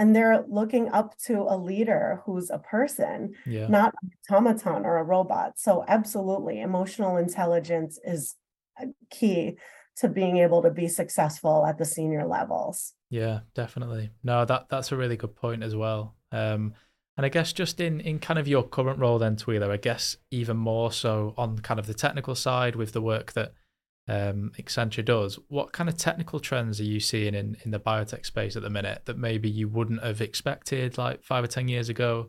And 0.00 0.16
they're 0.16 0.44
looking 0.48 0.88
up 0.88 1.16
to 1.26 1.42
a 1.42 1.56
leader 1.58 2.22
who's 2.24 2.48
a 2.50 2.58
person, 2.58 3.34
Yeah. 3.46 3.68
not 3.68 3.94
an 4.02 4.10
automaton 4.30 4.86
or 4.86 4.96
a 4.96 5.04
robot. 5.04 5.58
So, 5.58 5.84
absolutely, 5.86 6.60
emotional 6.60 7.18
intelligence 7.18 8.00
is 8.02 8.34
key 9.10 9.58
to 9.96 10.08
being 10.08 10.38
able 10.38 10.62
to 10.62 10.70
be 10.70 10.88
successful 10.88 11.66
at 11.66 11.76
the 11.76 11.84
senior 11.84 12.26
levels. 12.26 12.94
Yeah, 13.10 13.40
definitely. 13.54 14.10
No, 14.24 14.46
that 14.46 14.66
that's 14.70 14.90
a 14.90 14.96
really 14.96 15.18
good 15.18 15.36
point 15.36 15.62
as 15.62 15.76
well. 15.76 16.16
Um, 16.32 16.72
and 17.18 17.26
I 17.26 17.28
guess 17.28 17.52
just 17.52 17.78
in 17.80 18.00
in 18.00 18.18
kind 18.20 18.38
of 18.38 18.48
your 18.48 18.62
current 18.62 18.98
role 18.98 19.18
then, 19.18 19.36
Twyla, 19.36 19.70
I 19.70 19.76
guess 19.76 20.16
even 20.30 20.56
more 20.56 20.90
so 20.92 21.34
on 21.36 21.58
kind 21.58 21.78
of 21.78 21.86
the 21.86 21.92
technical 21.94 22.34
side 22.34 22.74
with 22.74 22.92
the 22.92 23.02
work 23.02 23.32
that 23.32 23.52
um, 24.10 24.52
Accenture 24.58 25.04
does. 25.04 25.38
What 25.48 25.72
kind 25.72 25.88
of 25.88 25.96
technical 25.96 26.40
trends 26.40 26.80
are 26.80 26.84
you 26.84 27.00
seeing 27.00 27.34
in 27.34 27.56
in 27.64 27.70
the 27.70 27.80
biotech 27.80 28.26
space 28.26 28.56
at 28.56 28.62
the 28.62 28.70
minute 28.70 29.02
that 29.06 29.18
maybe 29.18 29.48
you 29.48 29.68
wouldn't 29.68 30.02
have 30.02 30.20
expected 30.20 30.98
like 30.98 31.22
five 31.22 31.44
or 31.44 31.48
ten 31.48 31.68
years 31.68 31.88
ago? 31.88 32.28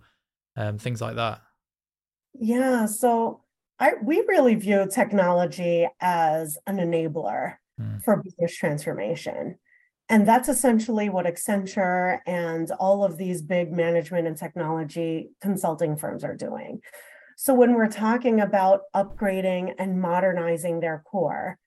Um, 0.55 0.77
things 0.77 1.01
like 1.01 1.15
that. 1.15 1.41
Yeah, 2.33 2.85
so 2.85 3.41
I 3.79 3.93
we 4.03 4.23
really 4.27 4.55
view 4.55 4.87
technology 4.91 5.87
as 5.99 6.57
an 6.67 6.77
enabler 6.77 7.55
Hmm. 7.81 7.97
for 8.03 8.21
business 8.21 8.55
transformation. 8.55 9.57
And 10.09 10.27
that's 10.27 10.49
essentially 10.49 11.09
what 11.09 11.25
Accenture 11.25 12.19
and 12.27 12.69
all 12.79 13.03
of 13.03 13.17
these 13.17 13.41
big 13.41 13.71
management 13.71 14.27
and 14.27 14.37
technology 14.37 15.29
consulting 15.41 15.95
firms 15.95 16.23
are 16.23 16.35
doing. 16.35 16.81
So 17.37 17.53
when 17.53 17.73
we're 17.75 17.87
talking 17.87 18.41
about 18.41 18.81
upgrading 18.93 19.73
and 19.79 20.01
modernizing 20.01 20.81
their 20.81 21.01
core, 21.09 21.57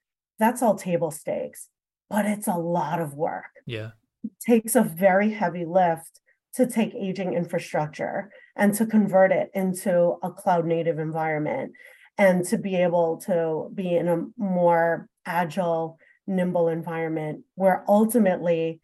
that's 0.44 0.62
all 0.62 0.74
table 0.74 1.10
stakes, 1.10 1.68
but 2.10 2.26
it's 2.26 2.46
a 2.46 2.54
lot 2.54 3.00
of 3.00 3.14
work 3.14 3.52
Yeah. 3.66 3.92
takes 4.40 4.74
a 4.76 4.82
very 4.82 5.30
heavy 5.30 5.64
lift 5.64 6.20
to 6.54 6.66
take 6.66 6.94
aging 6.94 7.32
infrastructure 7.32 8.30
and 8.54 8.74
to 8.74 8.84
convert 8.86 9.32
it 9.32 9.50
into 9.54 10.16
a 10.22 10.30
cloud 10.30 10.66
native 10.66 10.98
environment 10.98 11.72
and 12.18 12.44
to 12.44 12.58
be 12.58 12.76
able 12.76 13.16
to 13.22 13.70
be 13.74 13.96
in 13.96 14.06
a 14.06 14.26
more 14.36 15.08
agile, 15.26 15.98
nimble 16.26 16.68
environment 16.68 17.42
where 17.54 17.82
ultimately 17.88 18.80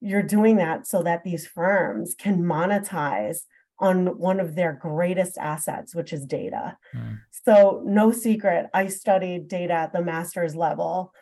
you're 0.00 0.22
doing 0.22 0.56
that 0.56 0.86
so 0.86 1.02
that 1.04 1.22
these 1.24 1.46
firms 1.46 2.14
can 2.18 2.42
monetize 2.42 3.38
on 3.78 4.18
one 4.18 4.40
of 4.40 4.54
their 4.54 4.72
greatest 4.72 5.36
assets, 5.38 5.94
which 5.94 6.12
is 6.12 6.24
data. 6.24 6.76
Mm. 6.94 7.18
So, 7.30 7.82
no 7.84 8.10
secret, 8.10 8.66
I 8.72 8.86
studied 8.88 9.48
data 9.48 9.74
at 9.74 9.92
the 9.92 10.02
master's 10.02 10.56
level 10.56 11.12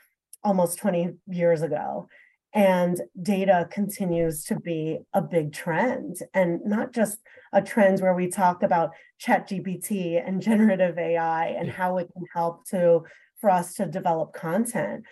almost 0.42 0.78
20 0.78 1.14
years 1.26 1.62
ago. 1.62 2.08
And 2.52 3.00
data 3.20 3.68
continues 3.72 4.44
to 4.44 4.60
be 4.60 5.00
a 5.12 5.20
big 5.20 5.52
trend, 5.52 6.18
and 6.32 6.60
not 6.64 6.92
just 6.92 7.18
a 7.52 7.60
trend 7.60 7.98
where 7.98 8.14
we 8.14 8.28
talk 8.28 8.62
about 8.62 8.92
chat 9.18 9.48
GPT 9.48 10.24
and 10.24 10.40
generative 10.40 10.96
AI 10.96 11.46
and 11.48 11.66
Yeah. 11.66 11.72
how 11.72 11.98
it 11.98 12.08
can 12.12 12.24
help 12.32 12.64
to 12.68 13.02
for 13.40 13.50
us 13.50 13.74
to 13.74 13.86
develop 13.86 14.32
content, 14.32 15.04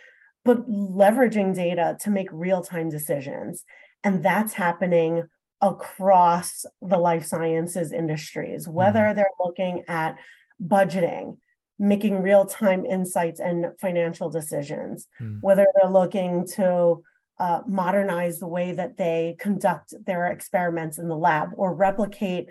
but 0.44 0.68
leveraging 0.68 1.52
data 1.54 1.96
to 2.00 2.11
make 2.11 2.28
real-time 2.30 2.88
decisions. 2.88 3.64
And 4.04 4.22
that's 4.22 4.54
happening 4.54 5.25
across 5.62 6.66
the 6.83 6.99
life 6.99 7.25
sciences 7.25 7.92
industries, 7.92 8.69
whether 8.69 9.14
they're 9.14 9.26
looking 9.42 9.85
at 9.88 10.16
budgeting, 10.62 11.38
making 11.78 12.21
real-time 12.21 12.85
insights 12.85 13.40
and 13.40 13.66
financial 13.81 14.28
decisions, 14.28 15.09
Mm. 15.21 15.38
whether 15.40 15.66
they're 15.75 15.90
looking 15.90 16.47
to 16.59 17.02
uh, 17.38 17.62
modernize 17.66 18.38
the 18.38 18.47
way 18.47 18.73
that 18.73 18.97
they 18.99 19.37
conduct 19.40 19.95
their 20.07 20.26
experiments 20.26 20.99
in 20.99 21.09
the 21.09 21.16
lab 21.16 21.49
or 21.57 21.75
replicate, 21.75 22.47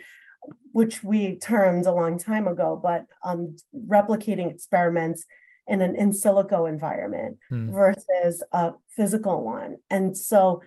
which 0.73 1.03
we 1.03 1.37
termed 1.37 1.85
a 1.85 1.93
long 1.93 2.17
time 2.17 2.47
ago, 2.47 2.77
but 2.81 3.05
um, 3.23 3.55
replicating 3.87 4.49
experiments 4.51 5.25
in 5.67 5.81
an 5.81 5.95
in 5.95 6.09
silico 6.11 6.67
environment 6.67 7.37
Mm. 7.51 7.71
versus 7.71 8.43
a 8.51 8.73
physical 8.89 9.43
one. 9.43 9.77
And 9.89 10.17
so 10.17 10.61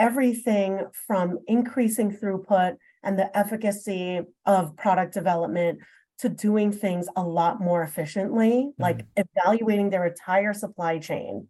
everything 0.00 0.86
from 1.06 1.38
increasing 1.46 2.10
throughput 2.10 2.76
and 3.04 3.18
the 3.18 3.36
efficacy 3.36 4.20
of 4.46 4.74
product 4.76 5.12
development 5.12 5.78
to 6.18 6.28
doing 6.28 6.72
things 6.72 7.06
a 7.16 7.22
lot 7.22 7.60
more 7.60 7.82
efficiently, 7.82 8.50
mm-hmm. 8.50 8.82
like 8.82 9.06
evaluating 9.16 9.90
their 9.90 10.06
entire 10.06 10.54
supply 10.54 10.98
chain 10.98 11.46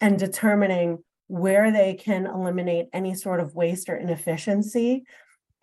and 0.00 0.18
determining 0.18 0.98
where 1.28 1.72
they 1.72 1.94
can 1.94 2.26
eliminate 2.26 2.86
any 2.92 3.14
sort 3.14 3.40
of 3.40 3.54
waste 3.54 3.88
or 3.88 3.96
inefficiency 3.96 5.04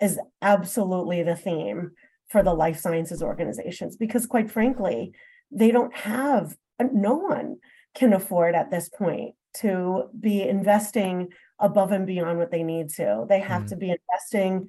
is 0.02 0.20
absolutely 0.42 1.22
the 1.24 1.36
theme 1.36 1.92
for 2.28 2.42
the 2.44 2.54
life 2.54 2.80
sciences 2.80 3.22
organizations 3.22 3.96
because 3.96 4.26
quite 4.26 4.50
frankly 4.50 5.14
they 5.52 5.72
don't 5.72 5.96
have 5.96 6.58
no 6.92 7.14
one 7.14 7.58
can 7.94 8.12
afford 8.12 8.56
at 8.56 8.72
this 8.72 8.90
point 8.90 9.36
to 9.54 10.10
be 10.20 10.42
investing 10.42 11.30
above 11.60 11.92
and 11.92 12.06
beyond 12.08 12.38
what 12.40 12.52
they 12.52 12.64
need 12.64 12.90
to 12.90 13.26
they 13.30 13.40
have 13.40 13.64
Mm. 13.64 13.70
to 13.70 13.76
be 13.76 13.90
investing 13.98 14.68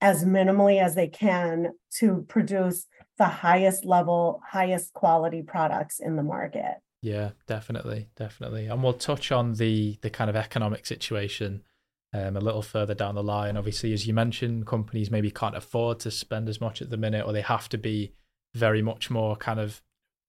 as 0.00 0.24
minimally 0.24 0.82
as 0.82 0.94
they 0.94 1.08
can 1.08 1.72
to 1.98 2.24
produce 2.28 2.86
the 3.18 3.26
highest 3.26 3.84
level 3.84 4.40
highest 4.50 4.92
quality 4.94 5.42
products 5.42 6.00
in 6.00 6.16
the 6.16 6.22
market 6.22 6.76
Yeah, 7.02 7.30
definitely, 7.48 8.08
definitely. 8.16 8.66
And 8.68 8.82
we'll 8.82 8.92
touch 9.10 9.32
on 9.32 9.54
the 9.54 9.98
the 10.02 10.10
kind 10.10 10.30
of 10.30 10.36
economic 10.36 10.86
situation 10.86 11.62
um, 12.14 12.36
a 12.36 12.40
little 12.40 12.62
further 12.62 12.94
down 12.94 13.14
the 13.16 13.22
line. 13.22 13.56
Obviously, 13.56 13.92
as 13.92 14.06
you 14.06 14.14
mentioned, 14.14 14.66
companies 14.66 15.10
maybe 15.10 15.30
can't 15.30 15.56
afford 15.56 15.98
to 16.00 16.10
spend 16.10 16.48
as 16.48 16.60
much 16.60 16.82
at 16.82 16.90
the 16.90 16.96
minute, 16.96 17.24
or 17.26 17.32
they 17.32 17.40
have 17.40 17.68
to 17.70 17.78
be 17.78 18.12
very 18.54 18.82
much 18.82 19.10
more 19.10 19.34
kind 19.36 19.58
of 19.58 19.80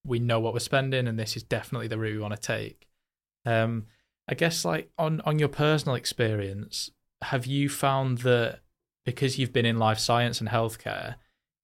we 0.06 0.18
know 0.20 0.40
what 0.40 0.54
we're 0.54 0.60
spending, 0.60 1.08
and 1.08 1.20
this 1.20 1.36
is 1.38 1.44
definitely 1.44 1.88
the 1.90 1.98
route 1.98 2.16
we 2.16 2.22
want 2.22 2.36
to 2.36 2.42
take. 2.42 2.88
Um, 3.46 3.88
I 4.28 4.36
guess 4.36 4.64
like 4.64 4.90
on 4.98 5.22
on 5.22 5.40
your 5.40 5.50
personal 5.50 5.96
experience, 5.96 6.90
have 7.22 7.46
you 7.46 7.70
found 7.70 8.20
that 8.20 8.60
because 9.06 9.38
you've 9.38 9.54
been 9.54 9.66
in 9.66 9.78
life 9.78 10.00
science 10.00 10.40
and 10.40 10.50
healthcare, 10.50 11.16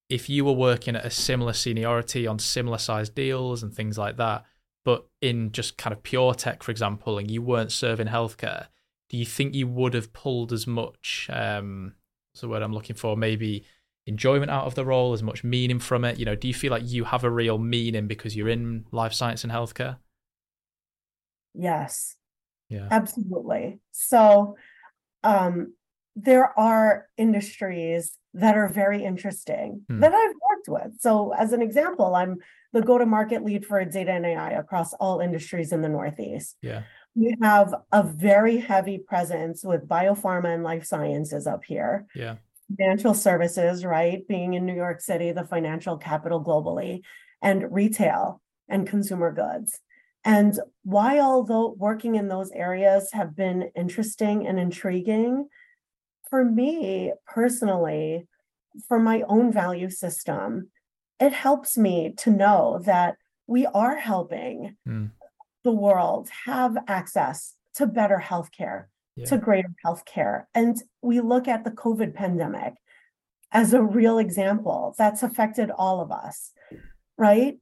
if 0.10 0.30
you 0.30 0.44
were 0.44 0.54
working 0.54 0.96
at 0.96 1.06
a 1.06 1.10
similar 1.10 1.54
seniority 1.54 2.28
on 2.28 2.40
similar 2.40 2.78
sized 2.78 3.16
deals 3.16 3.64
and 3.64 3.74
things 3.74 3.98
like 3.98 4.18
that, 4.18 4.46
but 4.84 5.08
in 5.22 5.52
just 5.52 5.78
kind 5.78 5.94
of 5.94 6.04
pure 6.04 6.34
tech, 6.34 6.64
for 6.64 6.72
example, 6.72 7.18
and 7.18 7.32
you 7.32 7.42
weren't 7.42 7.72
serving 7.72 8.08
healthcare, 8.08 8.68
do 9.10 9.18
you 9.18 9.26
think 9.26 9.56
you 9.56 9.68
would 9.68 9.94
have 9.94 10.12
pulled 10.12 10.52
as 10.52 10.68
much? 10.68 11.30
Um, 11.32 11.94
what's 12.32 12.42
the 12.42 12.50
word 12.50 12.62
I'm 12.62 12.74
looking 12.74 12.96
for? 12.96 13.16
Maybe 13.16 13.66
enjoyment 14.06 14.52
out 14.52 14.66
of 14.66 14.76
the 14.76 14.86
role, 14.86 15.14
as 15.14 15.24
much 15.24 15.44
meaning 15.44 15.80
from 15.80 16.04
it. 16.04 16.18
You 16.18 16.26
know, 16.26 16.36
do 16.36 16.48
you 16.48 16.54
feel 16.54 16.72
like 16.72 16.84
you 16.86 17.06
have 17.06 17.24
a 17.24 17.30
real 17.30 17.58
meaning 17.58 18.08
because 18.08 18.36
you're 18.36 18.50
in 18.50 18.86
life 18.92 19.14
science 19.14 19.44
and 19.44 19.54
healthcare? 19.54 19.98
yes 21.54 22.16
Yeah. 22.70 22.88
Absolutely. 22.92 23.80
So, 23.92 24.56
um, 25.24 25.74
there 26.16 26.58
are 26.60 27.08
industries 27.18 28.18
that 28.34 28.56
are 28.58 28.68
very 28.68 29.04
interesting 29.04 29.82
Hmm. 29.90 30.00
that 30.02 30.14
I've 30.14 30.36
worked 30.50 30.68
with. 30.70 31.00
So, 31.02 31.34
as 31.34 31.52
an 31.54 31.62
example, 31.62 32.16
I'm 32.16 32.38
the 32.74 32.82
go 32.82 32.98
to 33.00 33.06
market 33.06 33.44
lead 33.44 33.66
for 33.66 33.84
data 33.86 34.12
and 34.12 34.26
AI 34.26 34.52
across 34.52 34.94
all 34.94 35.20
industries 35.20 35.72
in 35.72 35.82
the 35.82 35.90
Northeast. 35.90 36.58
Yeah. 36.62 36.84
We 37.16 37.36
have 37.42 37.74
a 37.92 38.04
very 38.04 38.58
heavy 38.58 39.00
presence 39.00 39.64
with 39.64 39.88
biopharma 39.88 40.54
and 40.54 40.64
life 40.64 40.86
sciences 40.86 41.48
up 41.48 41.64
here, 41.66 42.06
Yeah. 42.14 42.36
financial 42.78 43.16
services, 43.16 43.84
right? 43.84 44.28
Being 44.28 44.54
in 44.54 44.66
New 44.68 44.76
York 44.76 45.02
City, 45.02 45.32
the 45.32 45.44
financial 45.44 45.98
capital 45.98 46.44
globally, 46.44 47.02
and 47.42 47.72
retail 47.74 48.42
and 48.68 48.86
consumer 48.88 49.32
goods. 49.32 49.80
And 50.26 50.60
while 50.84 51.44
though 51.44 51.76
working 51.78 52.16
in 52.16 52.28
those 52.28 52.52
areas 52.52 53.12
have 53.14 53.36
been 53.36 53.72
interesting 53.76 54.48
and 54.48 54.60
intriguing, 54.60 55.48
for 56.30 56.44
me 56.44 57.14
personally, 57.26 58.28
for 58.88 59.00
my 59.00 59.24
own 59.28 59.52
value 59.52 59.90
system, 59.90 60.70
it 61.20 61.34
helps 61.34 61.78
me 61.78 62.14
to 62.18 62.30
know 62.30 62.80
that 62.86 63.16
we 63.48 63.66
are 63.66 63.96
helping 63.96 64.78
Mm. 64.88 65.12
the 65.64 65.72
world 65.72 66.30
have 66.46 66.78
access 66.88 67.56
to 67.74 67.88
better 67.88 68.18
healthcare, 68.24 68.86
Yeah. 69.16 69.26
to 69.26 69.38
greater 69.38 69.74
healthcare. 69.86 70.46
And 70.54 70.82
we 71.02 71.20
look 71.20 71.48
at 71.48 71.64
the 71.64 71.72
COVID 71.72 72.14
pandemic 72.14 72.76
as 73.52 73.74
a 73.74 73.82
real 73.82 74.20
example 74.20 74.94
that's 74.98 75.24
affected 75.24 75.72
all 75.72 76.00
of 76.02 76.12
us, 76.12 76.54
right? 77.18 77.60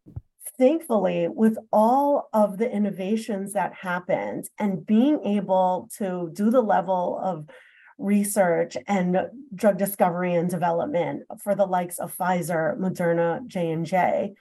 Thankfully, 0.58 1.28
with 1.28 1.58
all 1.72 2.30
of 2.34 2.58
the 2.58 2.72
innovations 2.72 3.54
that 3.54 3.74
happened 3.74 4.50
and 4.58 4.86
being 4.86 5.24
able 5.24 5.90
to 5.98 6.32
do 6.34 6.50
the 6.50 6.62
level 6.62 7.20
of 7.22 7.48
research 8.00 8.76
and 8.88 9.20
drug 9.54 9.78
discovery 9.78 10.34
and 10.34 10.50
development 10.50 11.24
for 11.44 11.54
the 11.54 11.66
likes 11.66 12.00
of 12.00 12.16
Pfizer, 12.16 12.78
Moderna, 12.78 13.46
J&J, 13.46 14.34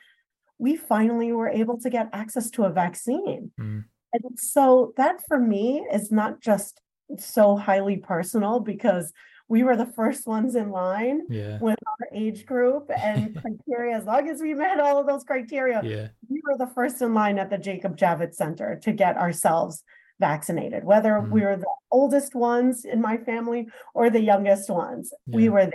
we 0.59 0.77
finally 0.77 1.33
were 1.33 1.49
able 1.49 1.79
to 1.81 1.91
get 1.91 2.09
access 2.13 2.51
to 2.51 2.65
a 2.65 2.71
vaccine. 2.71 3.51
Mm. 3.61 3.85
And 4.13 4.39
so 4.39 4.95
that 4.97 5.23
for 5.27 5.39
me 5.39 5.87
is 5.93 6.11
not 6.11 6.41
just 6.41 6.81
so 7.19 7.57
highly 7.57 7.99
personal 7.99 8.61
because 8.61 9.13
we 9.49 9.63
were 9.63 9.77
the 9.77 9.87
first 9.87 10.27
ones 10.27 10.57
in 10.57 10.71
line 10.71 11.23
yeah. 11.29 11.59
with 11.61 11.79
our 11.87 12.09
age 12.13 12.47
group 12.47 12.91
and 13.03 13.41
criteria. 13.41 13.97
As 13.97 14.05
long 14.05 14.29
as 14.29 14.41
we 14.41 14.55
met 14.55 14.81
all 14.81 14.99
of 14.99 15.07
those 15.07 15.25
criteria, 15.25 15.81
yeah. 15.85 16.09
we 16.29 16.41
were 16.45 16.59
the 16.59 16.73
first 16.73 17.01
in 17.03 17.15
line 17.15 17.39
at 17.39 17.51
the 17.51 17.59
Jacob 17.59 17.97
Javits 17.97 18.35
Center 18.35 18.79
to 18.83 18.93
get 18.93 19.17
ourselves 19.17 19.85
vaccinated, 20.19 20.85
whether 20.85 21.13
mm. 21.13 21.31
we 21.31 21.43
were 21.43 21.57
the 21.57 21.67
oldest 21.91 22.35
ones 22.35 22.85
in 22.85 23.01
my 23.01 23.17
family 23.19 23.69
or 23.95 24.11
the 24.11 24.21
youngest 24.21 24.71
ones, 24.71 25.13
yeah. 25.27 25.37
we 25.37 25.49
were 25.49 25.65
there. 25.65 25.73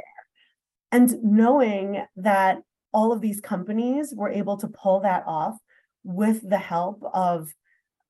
And 0.91 1.23
knowing 1.23 2.03
that 2.17 2.59
all 2.93 3.11
of 3.11 3.21
these 3.21 3.39
companies 3.39 4.13
were 4.15 4.29
able 4.29 4.57
to 4.57 4.67
pull 4.67 4.99
that 5.01 5.23
off 5.25 5.57
with 6.03 6.47
the 6.49 6.57
help 6.57 7.01
of 7.13 7.53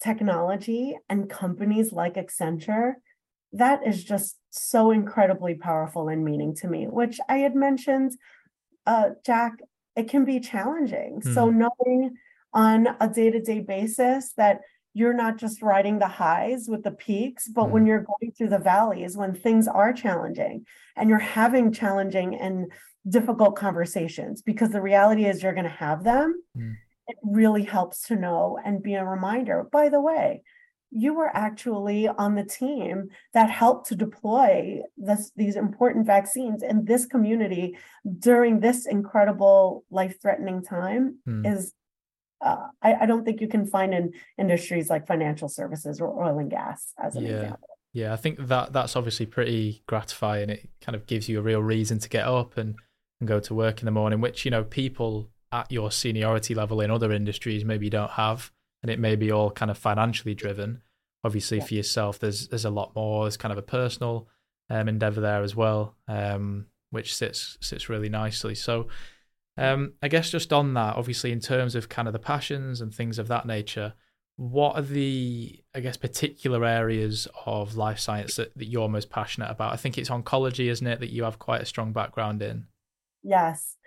technology 0.01 0.97
and 1.09 1.29
companies 1.29 1.91
like 1.91 2.15
Accenture, 2.15 2.93
that 3.53 3.85
is 3.85 4.03
just 4.03 4.37
so 4.49 4.91
incredibly 4.91 5.55
powerful 5.55 6.09
and 6.09 6.23
meaning 6.23 6.55
to 6.55 6.67
me, 6.67 6.85
which 6.85 7.19
I 7.27 7.37
had 7.37 7.55
mentioned, 7.55 8.11
uh, 8.85 9.09
Jack, 9.25 9.53
it 9.95 10.09
can 10.09 10.25
be 10.25 10.39
challenging. 10.39 11.21
Mm. 11.21 11.33
So 11.33 11.49
knowing 11.49 12.15
on 12.53 12.87
a 12.99 13.07
day-to-day 13.07 13.61
basis 13.61 14.33
that 14.37 14.59
you're 14.93 15.13
not 15.13 15.37
just 15.37 15.61
riding 15.61 15.99
the 15.99 16.07
highs 16.07 16.67
with 16.67 16.83
the 16.83 16.91
peaks, 16.91 17.47
but 17.47 17.69
when 17.69 17.85
you're 17.85 18.05
going 18.05 18.33
through 18.33 18.49
the 18.49 18.59
valleys, 18.59 19.15
when 19.15 19.33
things 19.33 19.67
are 19.67 19.93
challenging 19.93 20.65
and 20.97 21.09
you're 21.09 21.19
having 21.19 21.71
challenging 21.71 22.35
and 22.35 22.71
difficult 23.07 23.55
conversations, 23.55 24.41
because 24.41 24.71
the 24.71 24.81
reality 24.81 25.25
is 25.25 25.41
you're 25.41 25.53
going 25.53 25.63
to 25.63 25.69
have 25.69 26.03
them, 26.03 26.41
mm. 26.57 26.75
it 27.07 27.17
really 27.23 27.63
helps 27.63 28.01
to 28.07 28.15
know 28.15 28.59
and 28.63 28.83
be 28.83 28.95
a 28.95 29.05
reminder. 29.05 29.65
By 29.71 29.87
the 29.89 30.01
way, 30.01 30.43
you 30.91 31.13
were 31.13 31.29
actually 31.33 32.07
on 32.07 32.35
the 32.35 32.43
team 32.43 33.09
that 33.33 33.49
helped 33.49 33.87
to 33.87 33.95
deploy 33.95 34.81
this, 34.97 35.31
these 35.35 35.55
important 35.55 36.05
vaccines 36.05 36.63
in 36.63 36.85
this 36.85 37.05
community 37.05 37.77
during 38.19 38.59
this 38.59 38.85
incredible 38.85 39.85
life-threatening 39.89 40.63
time 40.63 41.17
mm. 41.27 41.51
is 41.51 41.73
uh, 42.41 42.67
I, 42.81 42.95
I, 43.01 43.05
don't 43.05 43.23
think 43.23 43.39
you 43.39 43.47
can 43.47 43.67
find 43.67 43.93
in 43.93 44.13
industries 44.39 44.89
like 44.89 45.05
financial 45.05 45.47
services 45.47 46.01
or 46.01 46.25
oil 46.25 46.39
and 46.39 46.49
gas 46.49 46.91
as 46.97 47.15
an 47.15 47.23
yeah. 47.23 47.33
example. 47.33 47.67
Yeah, 47.93 48.13
I 48.13 48.15
think 48.15 48.47
that 48.47 48.73
that's 48.73 48.95
obviously 48.95 49.27
pretty 49.27 49.83
gratifying. 49.85 50.49
It 50.49 50.69
kind 50.81 50.95
of 50.95 51.05
gives 51.05 51.29
you 51.29 51.39
a 51.39 51.43
real 51.43 51.61
reason 51.61 51.99
to 51.99 52.09
get 52.09 52.25
up 52.25 52.57
and, 52.57 52.75
and 53.19 53.27
go 53.27 53.39
to 53.41 53.53
work 53.53 53.81
in 53.81 53.85
the 53.85 53.91
morning, 53.91 54.21
which, 54.21 54.43
you 54.43 54.49
know, 54.51 54.63
people 54.63 55.29
at 55.51 55.71
your 55.71 55.91
seniority 55.91 56.55
level 56.55 56.81
in 56.81 56.89
other 56.89 57.11
industries 57.11 57.63
maybe 57.63 57.89
don't 57.89 58.11
have. 58.11 58.51
And 58.83 58.89
it 58.89 58.99
may 58.99 59.15
be 59.15 59.31
all 59.31 59.51
kind 59.51 59.69
of 59.69 59.77
financially 59.77 60.33
driven. 60.33 60.81
Obviously, 61.23 61.59
yeah. 61.59 61.65
for 61.65 61.73
yourself, 61.75 62.19
there's 62.19 62.47
there's 62.47 62.65
a 62.65 62.69
lot 62.69 62.95
more. 62.95 63.25
There's 63.25 63.37
kind 63.37 63.51
of 63.51 63.57
a 63.57 63.63
personal 63.63 64.27
um, 64.69 64.87
endeavor 64.87 65.21
there 65.21 65.43
as 65.43 65.55
well, 65.55 65.95
um, 66.07 66.65
which 66.89 67.15
sits 67.15 67.57
sits 67.61 67.89
really 67.89 68.09
nicely. 68.09 68.55
So, 68.55 68.87
um, 69.57 69.93
I 70.01 70.07
guess 70.07 70.31
just 70.31 70.51
on 70.51 70.73
that, 70.73 70.95
obviously, 70.95 71.31
in 71.31 71.39
terms 71.39 71.75
of 71.75 71.89
kind 71.89 72.07
of 72.07 72.13
the 72.13 72.19
passions 72.19 72.81
and 72.81 72.93
things 72.93 73.19
of 73.19 73.27
that 73.27 73.45
nature, 73.45 73.93
what 74.37 74.75
are 74.75 74.81
the, 74.81 75.59
I 75.75 75.81
guess, 75.81 75.97
particular 75.97 76.65
areas 76.65 77.27
of 77.45 77.75
life 77.75 77.99
science 77.99 78.37
that, 78.37 78.57
that 78.57 78.65
you're 78.65 78.89
most 78.89 79.11
passionate 79.11 79.51
about? 79.51 79.73
I 79.73 79.77
think 79.77 79.97
it's 79.99 80.09
oncology, 80.09 80.67
isn't 80.67 80.87
it, 80.87 80.99
that 80.99 81.11
you 81.11 81.23
have 81.23 81.37
quite 81.37 81.61
a 81.61 81.65
strong 81.65 81.93
background 81.93 82.41
in? 82.41 82.65
Yes. 83.21 83.77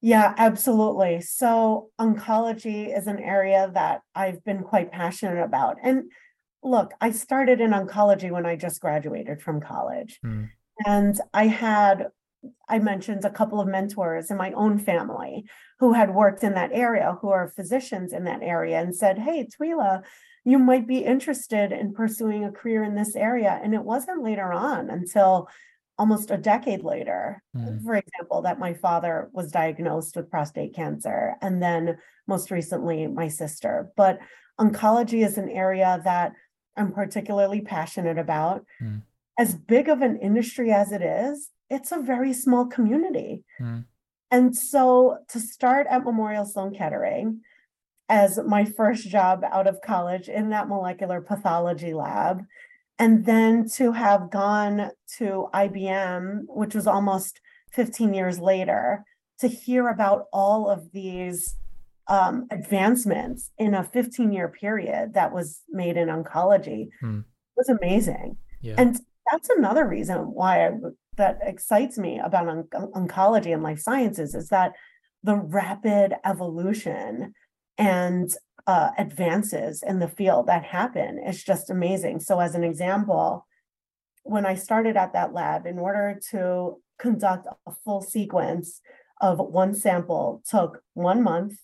Yeah, 0.00 0.32
absolutely. 0.36 1.20
So, 1.22 1.90
oncology 2.00 2.96
is 2.96 3.06
an 3.06 3.18
area 3.18 3.70
that 3.74 4.02
I've 4.14 4.44
been 4.44 4.62
quite 4.62 4.92
passionate 4.92 5.42
about. 5.42 5.76
And 5.82 6.12
look, 6.62 6.92
I 7.00 7.10
started 7.10 7.60
in 7.60 7.72
oncology 7.72 8.30
when 8.30 8.46
I 8.46 8.56
just 8.56 8.80
graduated 8.80 9.42
from 9.42 9.60
college. 9.60 10.20
Mm. 10.24 10.50
And 10.86 11.20
I 11.34 11.48
had 11.48 12.08
I 12.68 12.78
mentioned 12.78 13.24
a 13.24 13.30
couple 13.30 13.60
of 13.60 13.66
mentors 13.66 14.30
in 14.30 14.36
my 14.36 14.52
own 14.52 14.78
family 14.78 15.44
who 15.80 15.92
had 15.92 16.14
worked 16.14 16.44
in 16.44 16.54
that 16.54 16.70
area, 16.72 17.16
who 17.20 17.30
are 17.30 17.48
physicians 17.48 18.12
in 18.12 18.24
that 18.24 18.42
area, 18.42 18.80
and 18.80 18.94
said, 18.94 19.18
Hey, 19.18 19.46
Twyla, 19.46 20.04
you 20.44 20.58
might 20.58 20.86
be 20.86 20.98
interested 20.98 21.72
in 21.72 21.92
pursuing 21.92 22.44
a 22.44 22.52
career 22.52 22.84
in 22.84 22.94
this 22.94 23.16
area. 23.16 23.60
And 23.62 23.74
it 23.74 23.82
wasn't 23.82 24.22
later 24.22 24.52
on 24.52 24.88
until 24.88 25.48
almost 25.98 26.30
a 26.30 26.36
decade 26.36 26.84
later, 26.84 27.42
mm. 27.56 27.82
for 27.82 27.96
example, 27.96 28.42
that 28.42 28.58
my 28.58 28.72
father 28.72 29.28
was 29.32 29.50
diagnosed 29.50 30.14
with 30.14 30.30
prostate 30.30 30.74
cancer. 30.74 31.34
And 31.42 31.62
then 31.62 31.98
most 32.26 32.50
recently, 32.50 33.06
my 33.06 33.28
sister. 33.28 33.90
But 33.96 34.20
oncology 34.60 35.24
is 35.24 35.38
an 35.38 35.48
area 35.48 36.00
that 36.04 36.32
I'm 36.76 36.92
particularly 36.92 37.60
passionate 37.60 38.18
about. 38.18 38.64
Mm. 38.80 39.02
As 39.38 39.54
big 39.54 39.88
of 39.88 40.02
an 40.02 40.18
industry 40.18 40.72
as 40.72 40.92
it 40.92 41.02
is, 41.02 41.50
it's 41.68 41.92
a 41.92 42.00
very 42.00 42.32
small 42.32 42.66
community. 42.66 43.44
Mm. 43.60 43.84
And 44.30 44.56
so 44.56 45.18
to 45.30 45.40
start 45.40 45.86
at 45.90 46.04
Memorial 46.04 46.44
Sloan 46.44 46.74
Kettering 46.74 47.40
as 48.08 48.38
my 48.38 48.64
first 48.64 49.08
job 49.08 49.42
out 49.50 49.66
of 49.66 49.80
college 49.82 50.28
in 50.28 50.50
that 50.50 50.68
molecular 50.68 51.20
pathology 51.20 51.92
lab, 51.92 52.44
and 52.98 53.24
then 53.24 53.68
to 53.76 53.92
have 53.92 54.30
gone 54.30 54.90
to 55.18 55.48
IBM, 55.54 56.44
which 56.48 56.74
was 56.74 56.86
almost 56.86 57.40
15 57.72 58.14
years 58.14 58.40
later, 58.40 59.04
to 59.40 59.48
hear 59.48 59.88
about 59.88 60.24
all 60.32 60.68
of 60.68 60.90
these 60.92 61.56
um, 62.08 62.46
advancements 62.50 63.50
in 63.58 63.74
a 63.74 63.84
15 63.84 64.32
year 64.32 64.48
period 64.48 65.14
that 65.14 65.32
was 65.32 65.62
made 65.68 65.96
in 65.96 66.08
oncology 66.08 66.88
mm. 67.02 67.24
was 67.56 67.68
amazing. 67.68 68.36
Yeah. 68.62 68.74
And 68.78 68.98
that's 69.30 69.50
another 69.50 69.86
reason 69.86 70.18
why 70.18 70.66
I 70.66 70.70
that 71.16 71.38
excites 71.42 71.98
me 71.98 72.18
about 72.18 72.48
on- 72.48 72.68
oncology 72.94 73.52
and 73.52 73.62
life 73.62 73.80
sciences 73.80 74.34
is 74.34 74.48
that 74.48 74.72
the 75.22 75.34
rapid 75.34 76.14
evolution 76.24 77.34
and 77.76 78.30
uh, 78.68 78.90
advances 78.98 79.82
in 79.82 79.98
the 79.98 80.06
field 80.06 80.46
that 80.46 80.62
happen. 80.62 81.18
It's 81.24 81.42
just 81.42 81.70
amazing. 81.70 82.20
So, 82.20 82.38
as 82.38 82.54
an 82.54 82.62
example, 82.62 83.46
when 84.24 84.44
I 84.44 84.56
started 84.56 84.94
at 84.94 85.14
that 85.14 85.32
lab, 85.32 85.66
in 85.66 85.78
order 85.78 86.20
to 86.32 86.76
conduct 86.98 87.46
a 87.66 87.72
full 87.82 88.02
sequence 88.02 88.82
of 89.22 89.38
one 89.38 89.74
sample, 89.74 90.42
took 90.46 90.82
one 90.92 91.22
month, 91.22 91.54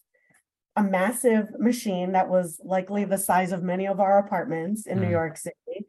a 0.77 0.83
massive 0.83 1.49
machine 1.59 2.13
that 2.13 2.31
was 2.31 2.59
likely 2.65 3.05
the 3.05 3.19
size 3.19 3.53
of 3.53 3.63
many 3.63 3.87
of 3.87 4.01
our 4.01 4.19
apartments 4.19 4.87
in 4.87 4.99
mm. 4.99 5.03
New 5.03 5.11
York 5.11 5.37
City, 5.37 5.85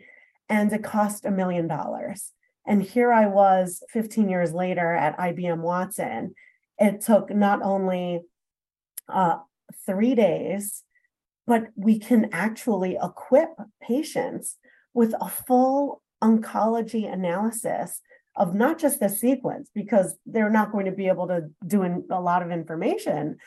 and 0.50 0.72
it 0.74 0.84
cost 0.84 1.24
a 1.24 1.32
million 1.32 1.66
dollars. 1.66 2.34
And 2.68 2.84
here 2.84 3.14
I 3.14 3.28
was 3.28 3.82
15 3.92 4.28
years 4.28 4.52
later 4.52 4.94
at 4.94 5.18
IBM 5.18 5.60
Watson. 5.62 6.36
It 6.78 7.00
took 7.00 7.34
not 7.34 7.62
only 7.62 8.20
uh, 9.08 9.38
three 9.86 10.14
days, 10.14 10.84
but 11.48 11.68
we 11.76 12.00
can 12.00 12.30
actually 12.32 12.98
equip 13.02 13.50
patients 13.82 14.58
with 14.94 15.14
a 15.20 15.30
full 15.30 16.02
oncology 16.24 17.12
analysis 17.12 18.02
of 18.36 18.54
not 18.54 18.80
just 18.80 19.00
the 19.00 19.10
sequence, 19.10 19.70
because 19.74 20.18
they're 20.26 20.50
not 20.50 20.72
going 20.72 20.86
to 20.86 20.92
be 20.92 21.08
able 21.08 21.28
to 21.28 21.50
do 21.66 21.84
a 22.10 22.20
lot 22.20 22.42
of 22.42 22.52
information, 22.52 23.38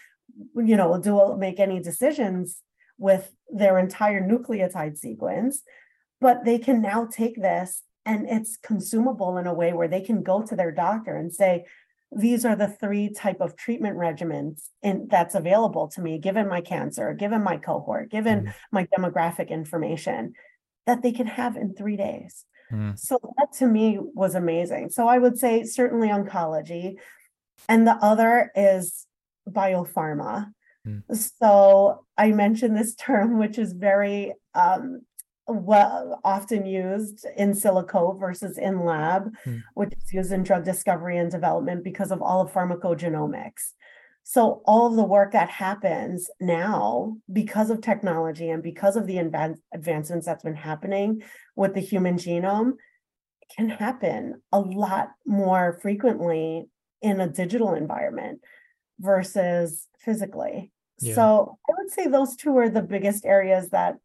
you 0.54 0.76
know, 0.76 0.98
do 1.00 1.36
make 1.36 1.60
any 1.60 1.80
decisions 1.80 2.62
with 2.98 3.32
their 3.48 3.78
entire 3.78 4.20
nucleotide 4.20 4.96
sequence, 4.96 5.62
but 6.20 6.44
they 6.44 6.58
can 6.58 6.80
now 6.80 7.06
take 7.06 7.36
this 7.36 7.82
and 8.06 8.28
it's 8.28 8.56
consumable 8.56 9.36
in 9.36 9.46
a 9.46 9.52
way 9.52 9.72
where 9.72 9.88
they 9.88 10.00
can 10.00 10.22
go 10.22 10.42
to 10.42 10.56
their 10.56 10.72
doctor 10.72 11.16
and 11.16 11.32
say 11.34 11.66
these 12.10 12.44
are 12.44 12.56
the 12.56 12.68
three 12.68 13.10
type 13.10 13.40
of 13.40 13.56
treatment 13.56 13.96
regimens 13.96 14.68
in, 14.82 15.06
that's 15.10 15.34
available 15.34 15.88
to 15.88 16.00
me 16.00 16.18
given 16.18 16.48
my 16.48 16.60
cancer 16.60 17.12
given 17.12 17.42
my 17.42 17.56
cohort 17.56 18.10
given 18.10 18.46
mm. 18.46 18.54
my 18.72 18.86
demographic 18.96 19.48
information 19.50 20.32
that 20.86 21.02
they 21.02 21.12
can 21.12 21.26
have 21.26 21.56
in 21.56 21.74
three 21.74 21.96
days 21.96 22.44
mm. 22.72 22.98
so 22.98 23.18
that 23.36 23.52
to 23.52 23.66
me 23.66 23.98
was 24.00 24.34
amazing 24.34 24.88
so 24.88 25.06
i 25.06 25.18
would 25.18 25.38
say 25.38 25.64
certainly 25.64 26.08
oncology 26.08 26.96
and 27.68 27.86
the 27.86 27.96
other 27.96 28.50
is 28.54 29.06
biopharma 29.48 30.50
mm. 30.86 31.02
so 31.14 32.04
i 32.16 32.32
mentioned 32.32 32.76
this 32.76 32.94
term 32.94 33.38
which 33.38 33.58
is 33.58 33.72
very 33.72 34.32
um, 34.54 35.02
well 35.48 36.20
often 36.24 36.66
used 36.66 37.26
in 37.36 37.52
silico 37.52 38.18
versus 38.18 38.58
in 38.58 38.84
lab, 38.84 39.34
hmm. 39.44 39.58
which 39.74 39.92
is 40.02 40.12
used 40.12 40.32
in 40.32 40.42
drug 40.42 40.64
discovery 40.64 41.18
and 41.18 41.30
development 41.30 41.82
because 41.82 42.10
of 42.10 42.22
all 42.22 42.40
of 42.40 42.52
pharmacogenomics. 42.52 43.72
So 44.24 44.60
all 44.66 44.88
of 44.88 44.96
the 44.96 45.04
work 45.04 45.32
that 45.32 45.48
happens 45.48 46.28
now 46.38 47.16
because 47.32 47.70
of 47.70 47.80
technology 47.80 48.50
and 48.50 48.62
because 48.62 48.96
of 48.96 49.06
the 49.06 49.16
advancements 49.16 50.26
that's 50.26 50.44
been 50.44 50.54
happening 50.54 51.22
with 51.56 51.72
the 51.72 51.80
human 51.80 52.16
genome 52.16 52.72
can 53.56 53.70
happen 53.70 54.42
a 54.52 54.60
lot 54.60 55.08
more 55.26 55.78
frequently 55.80 56.68
in 57.00 57.20
a 57.20 57.28
digital 57.28 57.72
environment 57.72 58.40
versus 59.00 59.88
physically. 59.98 60.72
Yeah. 61.00 61.14
So 61.14 61.58
I 61.66 61.72
would 61.78 61.90
say 61.90 62.06
those 62.06 62.36
two 62.36 62.56
are 62.58 62.68
the 62.68 62.82
biggest 62.82 63.24
areas 63.24 63.70
that 63.70 63.96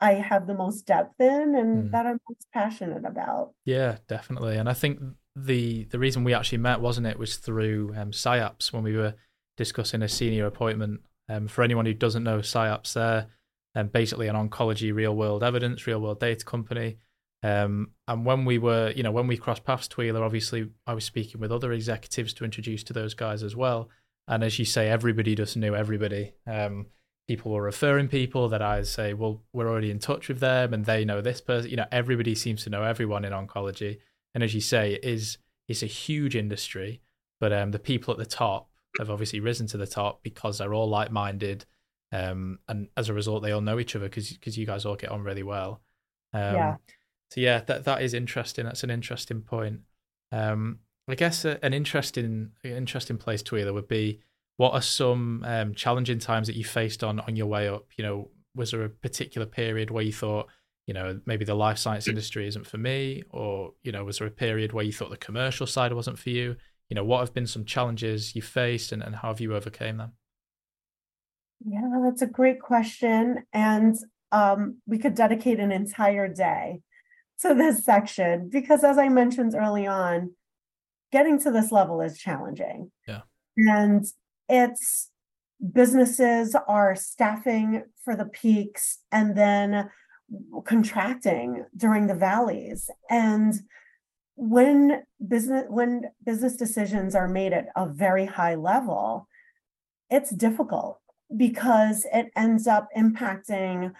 I 0.00 0.14
have 0.14 0.46
the 0.46 0.54
most 0.54 0.86
depth 0.86 1.20
in 1.20 1.54
and 1.56 1.84
mm. 1.84 1.90
that 1.90 2.06
I'm 2.06 2.20
most 2.28 2.46
passionate 2.52 3.04
about. 3.04 3.52
Yeah, 3.64 3.98
definitely. 4.06 4.56
And 4.56 4.68
I 4.68 4.74
think 4.74 5.00
the 5.34 5.84
the 5.84 5.98
reason 5.98 6.24
we 6.24 6.34
actually 6.34 6.58
met, 6.58 6.80
wasn't 6.80 7.06
it, 7.06 7.18
was 7.18 7.36
through 7.36 7.94
um, 7.96 8.12
Syapse 8.12 8.72
when 8.72 8.82
we 8.82 8.96
were 8.96 9.14
discussing 9.56 10.02
a 10.02 10.08
senior 10.08 10.46
appointment. 10.46 11.00
Um, 11.28 11.46
for 11.48 11.62
anyone 11.62 11.84
who 11.84 11.94
doesn't 11.94 12.24
know 12.24 12.40
Syapse, 12.40 12.94
they're 12.94 13.26
um, 13.74 13.88
basically 13.88 14.28
an 14.28 14.36
oncology 14.36 14.94
real 14.94 15.14
world 15.14 15.42
evidence, 15.42 15.86
real 15.86 16.00
world 16.00 16.20
data 16.20 16.44
company. 16.44 16.96
Um, 17.42 17.92
and 18.08 18.24
when 18.24 18.44
we 18.44 18.58
were, 18.58 18.92
you 18.96 19.02
know, 19.02 19.12
when 19.12 19.26
we 19.26 19.36
crossed 19.36 19.64
paths, 19.64 19.88
Twyla, 19.88 20.20
obviously 20.20 20.70
I 20.86 20.94
was 20.94 21.04
speaking 21.04 21.40
with 21.40 21.52
other 21.52 21.72
executives 21.72 22.32
to 22.34 22.44
introduce 22.44 22.82
to 22.84 22.92
those 22.92 23.14
guys 23.14 23.42
as 23.42 23.54
well. 23.54 23.90
And 24.26 24.42
as 24.42 24.58
you 24.58 24.64
say, 24.64 24.88
everybody 24.88 25.34
just 25.34 25.56
knew 25.56 25.74
everybody. 25.74 26.34
Um, 26.46 26.86
people 27.28 27.52
were 27.52 27.62
referring 27.62 28.08
people 28.08 28.48
that 28.48 28.62
I 28.62 28.82
say, 28.82 29.12
well, 29.12 29.42
we're 29.52 29.68
already 29.68 29.90
in 29.90 29.98
touch 29.98 30.28
with 30.28 30.40
them 30.40 30.72
and 30.72 30.86
they 30.86 31.04
know 31.04 31.20
this 31.20 31.42
person. 31.42 31.70
You 31.70 31.76
know, 31.76 31.86
everybody 31.92 32.34
seems 32.34 32.64
to 32.64 32.70
know 32.70 32.82
everyone 32.82 33.24
in 33.24 33.32
oncology. 33.32 33.98
And 34.34 34.42
as 34.42 34.54
you 34.54 34.62
say, 34.62 34.94
it 34.94 35.04
is 35.04 35.36
it's 35.68 35.82
a 35.82 35.86
huge 35.86 36.34
industry, 36.34 37.02
but 37.38 37.52
um, 37.52 37.70
the 37.70 37.78
people 37.78 38.12
at 38.12 38.18
the 38.18 38.24
top 38.24 38.70
have 38.98 39.10
obviously 39.10 39.40
risen 39.40 39.66
to 39.68 39.76
the 39.76 39.86
top 39.86 40.22
because 40.22 40.58
they're 40.58 40.72
all 40.72 40.88
like 40.88 41.12
minded. 41.12 41.66
Um, 42.10 42.60
and 42.66 42.88
as 42.96 43.10
a 43.10 43.14
result, 43.14 43.42
they 43.42 43.52
all 43.52 43.60
know 43.60 43.78
each 43.78 43.94
other 43.94 44.08
because 44.08 44.32
because 44.32 44.56
you 44.56 44.64
guys 44.64 44.86
all 44.86 44.96
get 44.96 45.10
on 45.10 45.22
really 45.22 45.42
well. 45.42 45.82
Um, 46.32 46.54
yeah. 46.54 46.76
So 47.30 47.42
yeah, 47.42 47.60
that 47.66 47.84
that 47.84 48.00
is 48.00 48.14
interesting. 48.14 48.64
That's 48.64 48.84
an 48.84 48.90
interesting 48.90 49.42
point. 49.42 49.80
Um, 50.32 50.78
I 51.06 51.14
guess 51.14 51.44
a, 51.44 51.62
an 51.62 51.74
interesting 51.74 52.52
interesting 52.64 53.18
place 53.18 53.42
to 53.42 53.58
either 53.58 53.74
would 53.74 53.88
be 53.88 54.20
what 54.58 54.74
are 54.74 54.82
some 54.82 55.42
um, 55.46 55.72
challenging 55.72 56.18
times 56.18 56.48
that 56.48 56.56
you 56.56 56.64
faced 56.64 57.02
on 57.02 57.20
on 57.20 57.36
your 57.36 57.46
way 57.46 57.68
up? 57.68 57.86
You 57.96 58.04
know, 58.04 58.30
was 58.54 58.72
there 58.72 58.84
a 58.84 58.90
particular 58.90 59.46
period 59.46 59.90
where 59.90 60.02
you 60.02 60.12
thought, 60.12 60.48
you 60.86 60.94
know, 60.94 61.20
maybe 61.26 61.44
the 61.44 61.54
life 61.54 61.78
science 61.78 62.08
industry 62.08 62.46
isn't 62.48 62.66
for 62.66 62.76
me, 62.76 63.22
or 63.30 63.72
you 63.82 63.92
know, 63.92 64.04
was 64.04 64.18
there 64.18 64.26
a 64.26 64.32
period 64.32 64.72
where 64.72 64.84
you 64.84 64.92
thought 64.92 65.10
the 65.10 65.16
commercial 65.16 65.66
side 65.66 65.92
wasn't 65.92 66.18
for 66.18 66.30
you? 66.30 66.56
You 66.90 66.96
know, 66.96 67.04
what 67.04 67.20
have 67.20 67.32
been 67.32 67.46
some 67.46 67.64
challenges 67.64 68.34
you 68.34 68.42
faced, 68.42 68.90
and, 68.90 69.02
and 69.02 69.14
how 69.14 69.28
have 69.28 69.40
you 69.40 69.54
overcame 69.54 69.96
them? 69.96 70.12
Yeah, 71.64 72.00
that's 72.04 72.22
a 72.22 72.26
great 72.26 72.60
question, 72.60 73.44
and 73.52 73.96
um, 74.32 74.78
we 74.86 74.98
could 74.98 75.14
dedicate 75.14 75.60
an 75.60 75.70
entire 75.70 76.26
day 76.26 76.80
to 77.42 77.54
this 77.54 77.84
section 77.84 78.48
because, 78.50 78.82
as 78.82 78.98
I 78.98 79.08
mentioned 79.08 79.54
early 79.54 79.86
on, 79.86 80.32
getting 81.12 81.38
to 81.42 81.52
this 81.52 81.70
level 81.70 82.00
is 82.00 82.18
challenging. 82.18 82.90
Yeah. 83.06 83.20
And 83.56 84.04
it's 84.48 85.10
businesses 85.72 86.54
are 86.66 86.94
staffing 86.94 87.84
for 88.04 88.14
the 88.14 88.24
peaks 88.24 88.98
and 89.10 89.36
then 89.36 89.90
contracting 90.64 91.64
during 91.76 92.06
the 92.06 92.14
valleys. 92.14 92.90
And 93.10 93.54
when 94.36 95.02
business 95.26 95.64
when 95.68 96.10
business 96.24 96.56
decisions 96.56 97.14
are 97.14 97.28
made 97.28 97.52
at 97.52 97.68
a 97.76 97.86
very 97.86 98.26
high 98.26 98.54
level, 98.54 99.26
it's 100.10 100.30
difficult 100.30 101.00
because 101.36 102.06
it 102.12 102.30
ends 102.36 102.66
up 102.66 102.88
impacting 102.96 103.92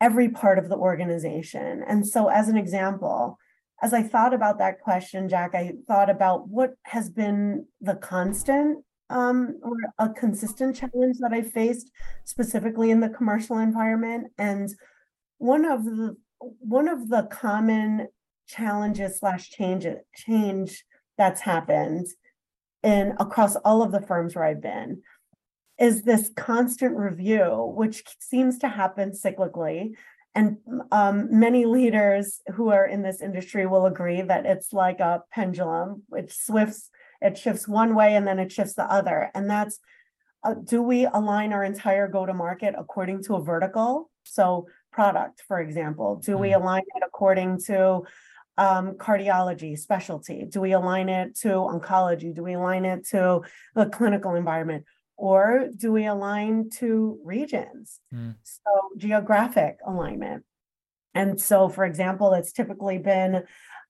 every 0.00 0.28
part 0.28 0.58
of 0.58 0.68
the 0.68 0.76
organization. 0.76 1.82
And 1.88 2.06
so 2.06 2.28
as 2.28 2.48
an 2.48 2.56
example, 2.56 3.38
as 3.82 3.92
I 3.92 4.02
thought 4.02 4.34
about 4.34 4.58
that 4.58 4.80
question, 4.80 5.28
Jack, 5.28 5.54
I 5.54 5.72
thought 5.86 6.10
about 6.10 6.48
what 6.48 6.74
has 6.84 7.08
been 7.08 7.66
the 7.80 7.94
constant 7.94 8.84
um, 9.10 9.58
or 9.62 9.76
a 9.98 10.08
consistent 10.10 10.76
challenge 10.76 11.18
that 11.18 11.32
I 11.32 11.42
faced 11.42 11.90
specifically 12.24 12.90
in 12.90 13.00
the 13.00 13.08
commercial 13.08 13.58
environment. 13.58 14.32
And 14.38 14.68
one 15.38 15.64
of 15.64 15.84
the 15.84 16.16
one 16.40 16.88
of 16.88 17.08
the 17.08 17.24
common 17.24 18.08
challenges 18.46 19.18
slash 19.18 19.50
change 19.50 19.86
change 20.14 20.84
that's 21.16 21.40
happened 21.40 22.06
in 22.82 23.14
across 23.18 23.56
all 23.56 23.82
of 23.82 23.92
the 23.92 24.00
firms 24.00 24.34
where 24.34 24.44
I've 24.44 24.62
been 24.62 25.02
is 25.78 26.02
this 26.02 26.30
constant 26.36 26.96
review, 26.96 27.72
which 27.76 28.02
seems 28.18 28.58
to 28.58 28.68
happen 28.68 29.12
cyclically. 29.12 29.94
And 30.34 30.58
um, 30.92 31.28
many 31.38 31.64
leaders 31.64 32.40
who 32.54 32.68
are 32.70 32.86
in 32.86 33.02
this 33.02 33.20
industry 33.20 33.66
will 33.66 33.86
agree 33.86 34.22
that 34.22 34.46
it's 34.46 34.72
like 34.72 35.00
a 35.00 35.22
pendulum, 35.32 36.02
which 36.08 36.32
swifts, 36.32 36.90
it 37.20 37.36
shifts 37.36 37.66
one 37.66 37.94
way 37.94 38.14
and 38.14 38.26
then 38.26 38.38
it 38.38 38.52
shifts 38.52 38.74
the 38.74 38.84
other. 38.84 39.30
And 39.34 39.48
that's 39.48 39.78
uh, 40.44 40.54
do 40.54 40.82
we 40.82 41.04
align 41.04 41.52
our 41.52 41.64
entire 41.64 42.06
go 42.06 42.24
to 42.24 42.32
market 42.32 42.74
according 42.78 43.24
to 43.24 43.34
a 43.34 43.42
vertical? 43.42 44.10
So, 44.24 44.68
product, 44.92 45.42
for 45.48 45.60
example, 45.60 46.16
do 46.24 46.38
we 46.38 46.50
mm-hmm. 46.50 46.62
align 46.62 46.82
it 46.94 47.02
according 47.04 47.60
to 47.62 48.02
um, 48.56 48.92
cardiology 48.92 49.76
specialty? 49.76 50.46
Do 50.48 50.60
we 50.60 50.72
align 50.72 51.08
it 51.08 51.36
to 51.40 51.48
oncology? 51.48 52.34
Do 52.34 52.44
we 52.44 52.54
align 52.54 52.84
it 52.84 53.06
to 53.08 53.42
the 53.74 53.86
clinical 53.86 54.34
environment? 54.34 54.84
or 55.18 55.68
do 55.76 55.92
we 55.92 56.06
align 56.06 56.70
to 56.70 57.18
regions? 57.24 58.00
Mm. 58.14 58.36
So, 58.44 58.70
geographic 58.96 59.78
alignment. 59.84 60.44
And 61.14 61.40
so, 61.40 61.68
for 61.68 61.84
example, 61.84 62.32
it's 62.32 62.52
typically 62.52 62.98
been 62.98 63.42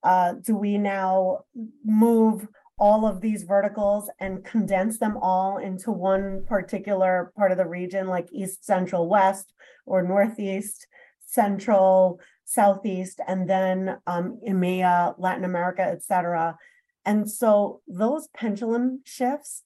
uh, 0.03 0.35
do 0.41 0.57
we 0.57 0.79
now 0.79 1.41
move 1.85 2.47
all 2.79 3.07
of 3.07 3.21
these 3.21 3.43
verticals 3.43 4.11
and 4.21 4.45
condense 4.45 4.99
them 4.99 5.17
all 5.21 5.59
into 5.59 5.91
one 5.91 6.45
particular 6.47 7.33
part 7.37 7.51
of 7.51 7.59
the 7.59 7.67
region, 7.67 8.07
like 8.07 8.33
East, 8.33 8.64
Central, 8.64 9.09
West, 9.09 9.53
or 9.85 10.03
Northeast, 10.03 10.87
Central, 11.21 12.21
Southeast, 12.45 13.21
and 13.27 13.51
then 13.51 13.99
um, 14.07 14.38
EMEA, 14.49 15.14
Latin 15.19 15.45
America, 15.45 15.83
et 15.83 16.03
cetera. 16.03 16.57
And 17.05 17.31
so 17.31 17.81
those 17.87 18.29
pendulum 18.29 19.01
shifts 19.05 19.64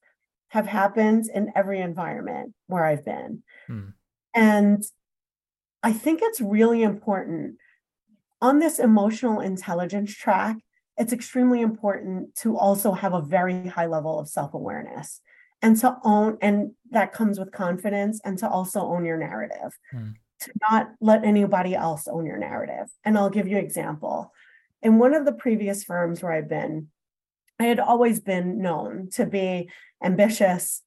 have 0.48 0.66
happened 0.66 1.26
in 1.34 1.52
every 1.54 1.80
environment 1.80 2.54
where 2.66 2.84
I've 2.84 3.04
been. 3.04 3.42
Hmm. 3.66 3.88
And 4.34 4.82
I 5.82 5.92
think 5.92 6.20
it's 6.22 6.40
really 6.40 6.82
important 6.82 7.56
on 8.40 8.58
this 8.58 8.78
emotional 8.78 9.40
intelligence 9.40 10.14
track. 10.14 10.56
It's 10.98 11.12
extremely 11.12 11.62
important 11.62 12.34
to 12.36 12.56
also 12.56 12.92
have 12.92 13.14
a 13.14 13.22
very 13.22 13.66
high 13.66 13.86
level 13.86 14.18
of 14.18 14.28
self 14.28 14.54
awareness 14.54 15.20
and 15.62 15.76
to 15.78 15.96
own, 16.04 16.38
and 16.40 16.72
that 16.90 17.12
comes 17.12 17.38
with 17.38 17.52
confidence, 17.52 18.20
and 18.24 18.36
to 18.38 18.48
also 18.48 18.80
own 18.80 19.04
your 19.04 19.16
narrative, 19.16 19.78
hmm. 19.92 20.10
to 20.40 20.52
not 20.68 20.90
let 21.00 21.24
anybody 21.24 21.74
else 21.74 22.08
own 22.08 22.26
your 22.26 22.36
narrative. 22.36 22.90
And 23.04 23.16
I'll 23.16 23.30
give 23.30 23.46
you 23.46 23.56
an 23.56 23.64
example. 23.64 24.32
In 24.82 24.98
one 24.98 25.14
of 25.14 25.24
the 25.24 25.32
previous 25.32 25.84
firms 25.84 26.22
where 26.22 26.32
I've 26.32 26.48
been, 26.48 26.88
I 27.60 27.64
had 27.64 27.78
always 27.78 28.18
been 28.18 28.60
known 28.60 29.08
to 29.12 29.24
be 29.24 29.70
ambitious, 30.02 30.82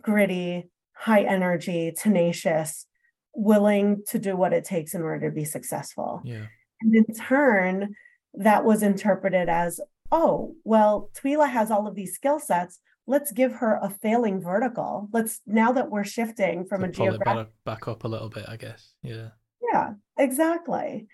gritty, 0.00 0.70
high 0.92 1.22
energy, 1.22 1.92
tenacious, 1.96 2.86
willing 3.34 4.02
to 4.08 4.18
do 4.18 4.36
what 4.36 4.52
it 4.52 4.64
takes 4.64 4.94
in 4.94 5.02
order 5.02 5.28
to 5.28 5.34
be 5.34 5.44
successful. 5.44 6.22
Yeah. 6.24 6.46
And 6.80 6.94
in 6.94 7.14
turn, 7.14 7.96
that 8.36 8.64
was 8.64 8.82
interpreted 8.82 9.48
as, 9.48 9.80
oh, 10.12 10.54
well, 10.64 11.10
Twyla 11.14 11.50
has 11.50 11.70
all 11.70 11.86
of 11.86 11.94
these 11.94 12.14
skill 12.14 12.38
sets. 12.38 12.80
Let's 13.06 13.32
give 13.32 13.52
her 13.52 13.78
a 13.82 13.90
failing 13.90 14.40
vertical. 14.40 15.08
Let's 15.12 15.40
now 15.46 15.72
that 15.72 15.90
we're 15.90 16.04
shifting 16.04 16.66
from 16.66 16.82
to 16.82 16.88
a 16.88 16.92
geographic 16.92 17.52
back 17.64 17.88
up 17.88 18.04
a 18.04 18.08
little 18.08 18.28
bit, 18.28 18.44
I 18.48 18.56
guess. 18.56 18.94
Yeah. 19.02 19.28
Yeah, 19.72 19.92
exactly. 20.18 21.06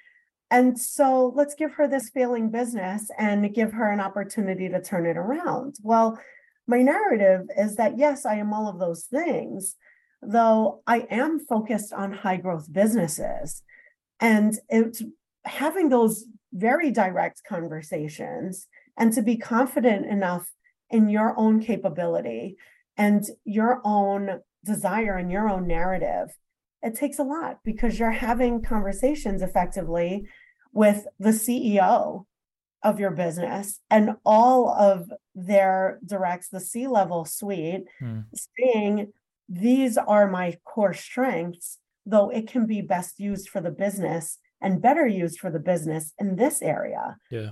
And 0.51 0.79
so 0.79 1.33
let's 1.35 1.55
give 1.55 1.73
her 1.73 1.89
this 1.89 2.11
failing 2.11 2.51
business 2.51 3.11
and 3.19 3.55
give 3.55 3.73
her 3.73 3.91
an 3.91 4.01
opportunity 4.01 4.69
to 4.69 4.83
turn 4.83 5.07
it 5.07 5.17
around. 5.17 5.77
Well, 5.83 6.19
my 6.67 6.83
narrative 6.83 7.47
is 7.57 7.77
that 7.77 7.99
yes, 7.99 8.27
I 8.27 8.35
am 8.35 8.53
all 8.53 8.69
of 8.69 8.79
those 8.79 9.05
things, 9.05 9.77
though 10.21 10.83
I 10.87 11.07
am 11.11 11.41
focused 11.41 11.93
on 11.93 12.13
high 12.13 12.37
growth 12.37 12.73
businesses. 12.73 13.63
And 14.21 14.55
it's 14.69 15.03
having 15.45 15.89
those 15.89 16.25
very 16.53 16.91
direct 16.91 17.43
conversations 17.49 18.69
and 18.99 19.12
to 19.12 19.23
be 19.23 19.37
confident 19.37 20.07
enough 20.07 20.51
in 20.91 21.09
your 21.09 21.35
own 21.38 21.61
capability 21.61 22.57
and 22.97 23.25
your 23.45 23.81
own 23.85 24.41
desire 24.65 25.17
and 25.17 25.33
your 25.33 25.49
own 25.49 25.67
narrative. 25.67 26.37
It 26.83 26.95
takes 26.95 27.19
a 27.19 27.25
lot 27.25 27.59
because 27.65 27.99
you're 27.99 28.11
having 28.11 28.62
conversations 28.62 29.41
effectively 29.41 30.29
with 30.73 31.07
the 31.19 31.31
CEO 31.31 32.27
of 32.83 32.99
your 32.99 33.12
business 33.12 33.81
and 33.91 34.17
all 34.25 34.69
of 34.69 35.11
their 35.35 36.01
directs, 36.05 36.49
the 36.49 36.61
C 36.61 36.87
level 36.87 37.25
suite, 37.25 37.85
mm. 38.01 38.25
saying, 38.59 39.12
These 39.49 39.97
are 39.97 40.29
my 40.29 40.57
core 40.65 40.95
strengths, 40.95 41.79
though 42.05 42.29
it 42.31 42.49
can 42.49 42.67
be 42.67 42.81
best 42.81 43.21
used 43.21 43.49
for 43.49 43.61
the 43.61 43.71
business 43.71 44.38
and 44.62 44.81
better 44.81 45.07
used 45.07 45.38
for 45.40 45.51
the 45.51 45.59
business 45.59 46.12
in 46.18 46.37
this 46.37 46.62
area. 46.62 47.16
Yeah. 47.31 47.51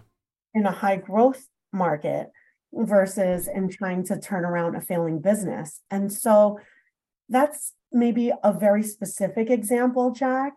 in 0.52 0.66
a 0.66 0.72
high 0.72 0.96
growth 0.96 1.46
market 1.72 2.26
versus 2.72 3.46
in 3.46 3.68
trying 3.68 4.02
to 4.04 4.18
turn 4.18 4.44
around 4.44 4.74
a 4.74 4.80
failing 4.80 5.20
business. 5.20 5.80
And 5.92 6.12
so 6.12 6.58
that's 7.28 7.74
maybe 7.92 8.32
a 8.42 8.52
very 8.52 8.82
specific 8.82 9.48
example, 9.50 10.10
Jack, 10.10 10.54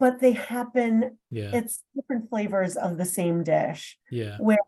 but 0.00 0.18
they 0.20 0.32
happen, 0.32 1.18
Yeah. 1.30 1.50
it's 1.54 1.84
different 1.94 2.28
flavors 2.28 2.76
of 2.76 2.98
the 2.98 3.04
same 3.04 3.44
dish 3.44 3.98
Yeah. 4.10 4.36
where 4.38 4.58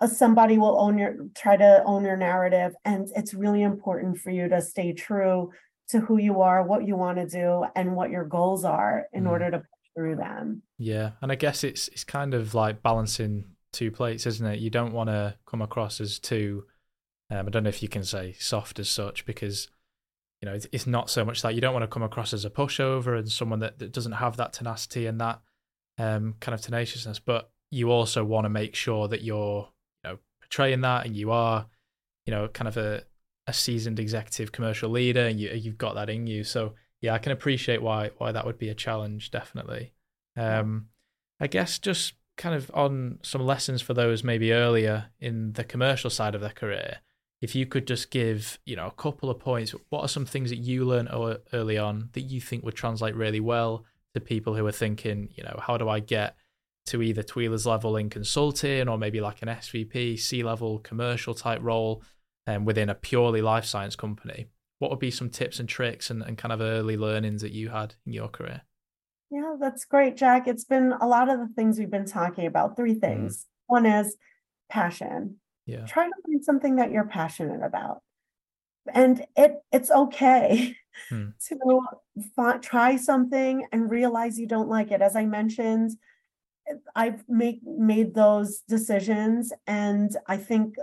uh, 0.00 0.06
somebody 0.06 0.56
will 0.58 0.78
own 0.80 0.96
your, 0.98 1.14
try 1.34 1.56
to 1.56 1.82
own 1.84 2.04
your 2.04 2.16
narrative. 2.16 2.74
And 2.84 3.08
it's 3.14 3.34
really 3.34 3.62
important 3.62 4.18
for 4.18 4.30
you 4.30 4.48
to 4.48 4.60
stay 4.62 4.92
true 4.94 5.50
to 5.90 6.00
who 6.00 6.16
you 6.18 6.40
are, 6.40 6.62
what 6.62 6.86
you 6.86 6.96
want 6.96 7.18
to 7.18 7.26
do, 7.26 7.64
and 7.74 7.94
what 7.94 8.10
your 8.10 8.24
goals 8.24 8.64
are 8.64 9.06
in 9.12 9.24
Mm. 9.24 9.30
order 9.30 9.50
to 9.50 9.62
through 9.96 10.16
them. 10.16 10.62
Yeah, 10.78 11.12
and 11.22 11.32
I 11.32 11.34
guess 11.34 11.64
it's 11.64 11.88
it's 11.88 12.04
kind 12.04 12.34
of 12.34 12.54
like 12.54 12.82
balancing 12.82 13.44
two 13.72 13.90
plates, 13.90 14.26
isn't 14.26 14.46
it? 14.46 14.60
You 14.60 14.70
don't 14.70 14.92
want 14.92 15.08
to 15.08 15.36
come 15.46 15.62
across 15.62 16.00
as 16.00 16.18
too, 16.18 16.64
um, 17.30 17.46
I 17.46 17.50
don't 17.50 17.64
know 17.64 17.68
if 17.68 17.82
you 17.82 17.88
can 17.88 18.04
say 18.04 18.34
soft 18.38 18.78
as 18.78 18.88
such, 18.88 19.26
because 19.26 19.68
you 20.40 20.48
know 20.48 20.54
it's, 20.54 20.66
it's 20.72 20.86
not 20.86 21.10
so 21.10 21.24
much 21.24 21.42
that 21.42 21.54
you 21.54 21.60
don't 21.60 21.72
want 21.72 21.82
to 21.82 21.88
come 21.88 22.02
across 22.02 22.32
as 22.32 22.44
a 22.44 22.50
pushover 22.50 23.18
and 23.18 23.30
someone 23.30 23.60
that, 23.60 23.78
that 23.78 23.92
doesn't 23.92 24.12
have 24.12 24.36
that 24.36 24.52
tenacity 24.52 25.06
and 25.06 25.20
that 25.20 25.40
um, 25.98 26.34
kind 26.40 26.54
of 26.54 26.60
tenaciousness, 26.60 27.18
but 27.18 27.50
you 27.70 27.90
also 27.90 28.24
want 28.24 28.44
to 28.44 28.50
make 28.50 28.74
sure 28.74 29.08
that 29.08 29.22
you're 29.22 29.68
you 30.04 30.10
know 30.10 30.18
portraying 30.40 30.82
that 30.82 31.06
and 31.06 31.16
you 31.16 31.30
are 31.30 31.66
you 32.26 32.32
know 32.32 32.48
kind 32.48 32.68
of 32.68 32.76
a 32.76 33.02
a 33.46 33.52
seasoned 33.52 34.00
executive 34.00 34.52
commercial 34.52 34.90
leader 34.90 35.26
and 35.26 35.38
you 35.40 35.50
you've 35.50 35.78
got 35.78 35.94
that 35.94 36.10
in 36.10 36.26
you. 36.26 36.44
So 36.44 36.74
yeah, 37.00 37.14
I 37.14 37.18
can 37.18 37.32
appreciate 37.32 37.82
why 37.82 38.10
why 38.18 38.32
that 38.32 38.46
would 38.46 38.58
be 38.58 38.68
a 38.68 38.74
challenge, 38.74 39.30
definitely. 39.30 39.92
Um, 40.36 40.88
I 41.40 41.46
guess 41.46 41.78
just 41.78 42.14
kind 42.36 42.54
of 42.54 42.70
on 42.74 43.18
some 43.22 43.44
lessons 43.44 43.82
for 43.82 43.94
those 43.94 44.22
maybe 44.22 44.52
earlier 44.52 45.06
in 45.20 45.52
the 45.54 45.64
commercial 45.64 46.10
side 46.10 46.34
of 46.34 46.40
their 46.40 46.50
career. 46.50 46.98
If 47.40 47.54
you 47.54 47.66
could 47.66 47.86
just 47.86 48.10
give, 48.10 48.58
you 48.64 48.76
know, 48.76 48.86
a 48.86 49.02
couple 49.02 49.30
of 49.30 49.38
points, 49.38 49.74
what 49.90 50.00
are 50.00 50.08
some 50.08 50.24
things 50.24 50.50
that 50.50 50.56
you 50.56 50.84
learned 50.84 51.10
early 51.52 51.78
on 51.78 52.08
that 52.12 52.22
you 52.22 52.40
think 52.40 52.64
would 52.64 52.74
translate 52.74 53.14
really 53.14 53.40
well 53.40 53.84
to 54.14 54.20
people 54.20 54.54
who 54.54 54.66
are 54.66 54.72
thinking, 54.72 55.28
you 55.34 55.44
know, 55.44 55.58
how 55.62 55.76
do 55.76 55.88
I 55.88 56.00
get 56.00 56.36
to 56.86 57.02
either 57.02 57.22
Twyla's 57.22 57.66
level 57.66 57.96
in 57.96 58.08
consulting 58.08 58.88
or 58.88 58.96
maybe 58.96 59.20
like 59.20 59.42
an 59.42 59.48
SVP, 59.48 60.18
C 60.18 60.42
level 60.42 60.78
commercial 60.78 61.34
type 61.34 61.60
role 61.62 62.02
um, 62.46 62.64
within 62.64 62.88
a 62.88 62.94
purely 62.94 63.42
life 63.42 63.66
science 63.66 63.96
company? 63.96 64.46
What 64.78 64.90
would 64.90 65.00
be 65.00 65.10
some 65.10 65.30
tips 65.30 65.58
and 65.58 65.68
tricks 65.68 66.10
and, 66.10 66.22
and 66.22 66.36
kind 66.36 66.52
of 66.52 66.60
early 66.60 66.96
learnings 66.96 67.42
that 67.42 67.52
you 67.52 67.70
had 67.70 67.94
in 68.06 68.12
your 68.12 68.28
career? 68.28 68.62
Yeah, 69.30 69.56
that's 69.60 69.84
great, 69.84 70.16
Jack. 70.16 70.46
It's 70.46 70.64
been 70.64 70.92
a 70.92 71.06
lot 71.06 71.28
of 71.28 71.38
the 71.40 71.48
things 71.54 71.78
we've 71.78 71.90
been 71.90 72.06
talking 72.06 72.46
about. 72.46 72.76
Three 72.76 72.94
things. 72.94 73.46
One 73.66 73.86
is 73.86 74.16
passion. 74.68 75.36
Yeah. 75.64 75.84
Try 75.86 76.06
to 76.06 76.12
find 76.26 76.44
something 76.44 76.76
that 76.76 76.92
you're 76.92 77.06
passionate 77.06 77.64
about. 77.64 78.02
And 78.92 79.26
it 79.36 79.56
it's 79.72 79.90
okay 79.90 80.76
Hmm. 81.08 81.28
to 81.48 82.58
try 82.62 82.96
something 82.96 83.66
and 83.72 83.90
realize 83.90 84.38
you 84.38 84.46
don't 84.46 84.68
like 84.68 84.90
it. 84.90 85.02
As 85.02 85.16
I 85.16 85.26
mentioned, 85.26 85.92
I've 86.94 87.24
make 87.28 87.60
made 87.64 88.14
those 88.14 88.60
decisions 88.60 89.52
and 89.66 90.16
I 90.26 90.36
think 90.36 90.76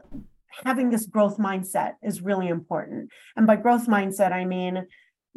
having 0.65 0.89
this 0.89 1.05
growth 1.05 1.37
mindset 1.37 1.93
is 2.01 2.21
really 2.21 2.47
important. 2.47 3.09
And 3.35 3.47
by 3.47 3.55
growth 3.55 3.87
mindset, 3.87 4.31
I 4.31 4.45
mean 4.45 4.87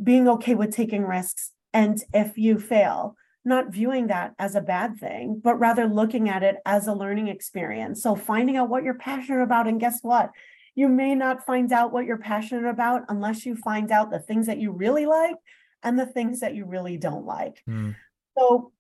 being 0.03 0.29
okay 0.29 0.55
with 0.55 0.75
taking 0.75 1.05
risks. 1.05 1.53
And 1.73 2.03
if 2.13 2.37
you 2.37 2.59
fail, 2.59 3.17
not 3.45 3.71
viewing 3.71 4.09
that 4.09 4.35
as 4.39 4.55
a 4.55 4.61
bad 4.61 4.99
thing, 4.99 5.41
but 5.43 5.59
rather 5.59 5.87
looking 5.87 6.29
at 6.29 6.43
it 6.43 6.57
as 6.67 6.87
a 6.87 6.93
learning 6.93 7.29
experience. 7.29 8.03
So 8.03 8.15
finding 8.15 8.57
out 8.57 8.69
what 8.69 8.83
you're 8.83 8.95
passionate 8.95 9.43
about. 9.43 9.69
And 9.69 9.81
guess 9.81 10.01
what? 10.03 10.31
You 10.75 10.89
may 10.89 11.15
not 11.15 11.47
find 11.47 11.73
out 11.73 11.93
what 11.93 12.05
you're 12.05 12.19
passionate 12.19 12.69
about 12.69 13.03
unless 13.09 13.47
you 13.47 13.57
find 13.57 13.91
out 13.91 14.11
the 14.11 14.19
things 14.19 14.47
that 14.47 14.59
you 14.59 14.73
really 14.73 15.07
like 15.07 15.37
and 15.83 15.99
the 15.99 16.07
things 16.07 16.41
that 16.41 16.55
you 16.55 16.67
really 16.67 16.99
don't 16.99 17.25
like. 17.25 17.63
Hmm. 17.67 17.93
So 18.37 18.73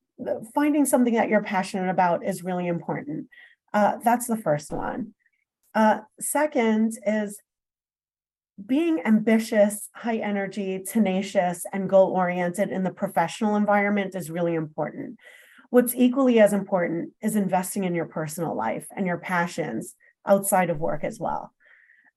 finding 0.54 0.84
something 0.84 1.14
that 1.14 1.28
you're 1.28 1.42
passionate 1.42 1.88
about 1.88 2.26
is 2.26 2.44
really 2.44 2.66
important. 2.66 3.28
Uh, 3.72 3.96
that's 4.02 4.26
the 4.26 4.36
first 4.36 4.72
one. 4.72 5.14
Uh, 5.76 5.98
second 6.18 6.98
is 7.06 7.38
being 8.64 9.02
ambitious, 9.04 9.90
high 9.94 10.16
energy, 10.16 10.82
tenacious, 10.82 11.66
and 11.70 11.90
goal 11.90 12.12
oriented 12.12 12.70
in 12.70 12.82
the 12.82 12.90
professional 12.90 13.56
environment 13.56 14.14
is 14.14 14.30
really 14.30 14.54
important. 14.54 15.18
What's 15.68 15.94
equally 15.94 16.40
as 16.40 16.54
important 16.54 17.10
is 17.20 17.36
investing 17.36 17.84
in 17.84 17.94
your 17.94 18.06
personal 18.06 18.56
life 18.56 18.86
and 18.96 19.06
your 19.06 19.18
passions 19.18 19.94
outside 20.26 20.70
of 20.70 20.80
work 20.80 21.04
as 21.04 21.20
well, 21.20 21.52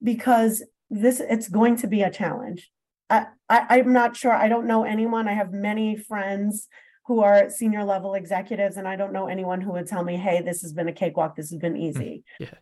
because 0.02 0.64
this 0.90 1.20
it's 1.20 1.50
going 1.50 1.76
to 1.78 1.88
be 1.88 2.02
a 2.02 2.10
challenge. 2.10 2.72
I, 3.10 3.26
I 3.50 3.66
I'm 3.72 3.92
not 3.92 4.16
sure. 4.16 4.32
I 4.32 4.48
don't 4.48 4.68
know 4.68 4.86
anyone. 4.86 5.28
I 5.28 5.34
have 5.34 5.52
many 5.52 5.98
friends 5.98 6.70
who 7.10 7.22
are 7.22 7.50
senior 7.50 7.84
level 7.84 8.14
executives, 8.14 8.78
and 8.78 8.88
I 8.88 8.96
don't 8.96 9.12
know 9.12 9.28
anyone 9.28 9.62
who 9.62 9.72
would 9.72 9.88
tell 9.88 10.04
me, 10.04 10.16
"Hey, 10.16 10.44
this 10.44 10.62
has 10.62 10.74
been 10.74 10.88
a 10.88 10.94
cakewalk. 10.94 11.36
This 11.36 11.50
has 11.50 11.58
been 11.60 11.76
easy." 11.76 12.24
Yeah. 12.40 12.54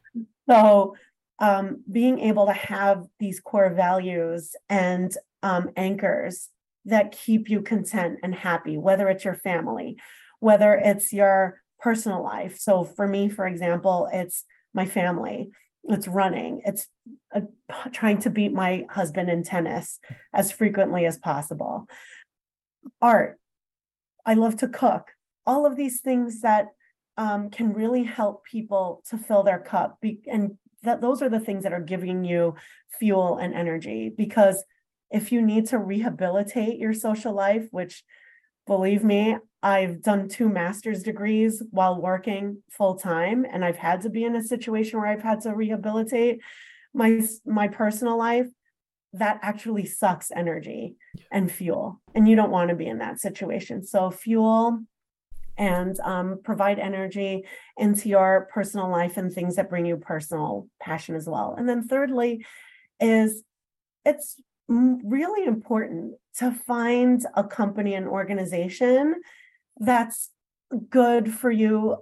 So 0.50 0.96
um, 1.40 1.84
being 1.92 2.20
able 2.20 2.46
to 2.46 2.54
have 2.54 3.06
these 3.20 3.42
core 3.42 3.74
values 3.74 4.56
and 4.70 5.14
um, 5.44 5.72
anchors 5.76 6.48
that 6.86 7.12
keep 7.12 7.50
you 7.50 7.62
content 7.62 8.20
and 8.24 8.34
happy, 8.34 8.78
whether 8.78 9.10
it's 9.10 9.26
your 9.26 9.36
family, 9.36 9.98
whether 10.40 10.74
it's 10.74 11.12
your 11.12 11.62
personal 11.80 12.24
life. 12.24 12.58
So 12.58 12.86
for 12.86 13.06
me, 13.06 13.28
for 13.28 13.46
example, 13.46 14.08
it's 14.14 14.46
my 14.74 14.86
family, 14.86 15.52
it's 15.84 16.08
running, 16.08 16.62
it's 16.64 16.88
uh, 17.36 17.42
trying 17.92 18.20
to 18.20 18.30
beat 18.30 18.54
my 18.54 18.86
husband 18.90 19.30
in 19.30 19.44
tennis 19.44 20.00
as 20.34 20.54
frequently 20.54 21.06
as 21.06 21.18
possible. 21.18 21.86
Art, 23.02 23.38
I 24.28 24.36
love 24.36 24.58
to 24.58 24.68
cook. 24.68 25.08
All 25.46 25.66
of 25.66 25.76
these 25.76 26.02
things 26.02 26.42
that 26.42 26.68
um, 27.18 27.50
can 27.50 27.74
really 27.74 28.04
help 28.04 28.46
people 28.46 29.02
to 29.10 29.18
fill 29.18 29.42
their 29.42 29.60
cup 29.60 29.98
be, 30.02 30.20
and 30.28 30.58
that 30.84 31.02
those 31.02 31.22
are 31.22 31.30
the 31.30 31.40
things 31.40 31.64
that 31.64 31.74
are 31.74 31.82
giving 31.82 32.24
you 32.24 32.56
fuel 33.00 33.38
and 33.38 33.54
energy 33.54 34.12
because 34.16 34.64
if 35.10 35.32
you 35.32 35.42
need 35.42 35.66
to 35.68 35.78
rehabilitate 35.78 36.78
your 36.78 36.94
social 36.94 37.34
life 37.34 37.68
which 37.72 38.04
believe 38.66 39.04
me 39.04 39.38
i've 39.64 40.02
done 40.02 40.28
two 40.28 40.48
master's 40.48 41.02
degrees 41.04 41.64
while 41.72 42.00
working 42.02 42.62
full 42.70 42.96
time 42.96 43.46
and 43.52 43.66
i've 43.66 43.78
had 43.78 44.02
to 44.02 44.10
be 44.10 44.24
in 44.24 44.36
a 44.36 44.44
situation 44.44 45.00
where 45.00 45.10
i've 45.10 45.24
had 45.24 45.42
to 45.42 45.54
rehabilitate 45.54 46.40
my 46.94 47.22
my 47.46 47.68
personal 47.68 48.18
life 48.18 48.48
that 49.20 49.40
actually 49.42 49.86
sucks 49.86 50.32
energy 50.32 50.96
and 51.32 51.52
fuel 51.52 52.02
and 52.16 52.28
you 52.28 52.36
don't 52.36 52.52
want 52.52 52.70
to 52.70 52.76
be 52.76 52.88
in 52.88 53.00
that 53.00 53.20
situation 53.20 53.84
so 53.84 54.12
fuel 54.12 54.80
and 55.58 56.00
um, 56.02 56.40
provide 56.44 56.80
energy 56.80 57.44
into 57.78 58.10
your 58.10 58.48
personal 58.52 58.90
life 58.90 59.18
and 59.18 59.34
things 59.34 59.56
that 59.56 59.70
bring 59.70 59.86
you 59.86 59.98
personal 59.98 60.68
passion 60.80 61.16
as 61.16 61.28
well. 61.28 61.56
And 61.58 61.68
then 61.68 61.88
thirdly, 61.88 62.46
is 63.00 63.44
it's 64.06 64.40
really 64.68 65.46
important 65.46 66.16
to 66.38 66.52
find 66.52 67.26
a 67.36 67.44
company 67.44 67.96
and 67.96 68.08
organization 68.08 69.16
that's 69.80 70.30
good 70.90 71.34
for 71.34 71.50
you 71.50 71.98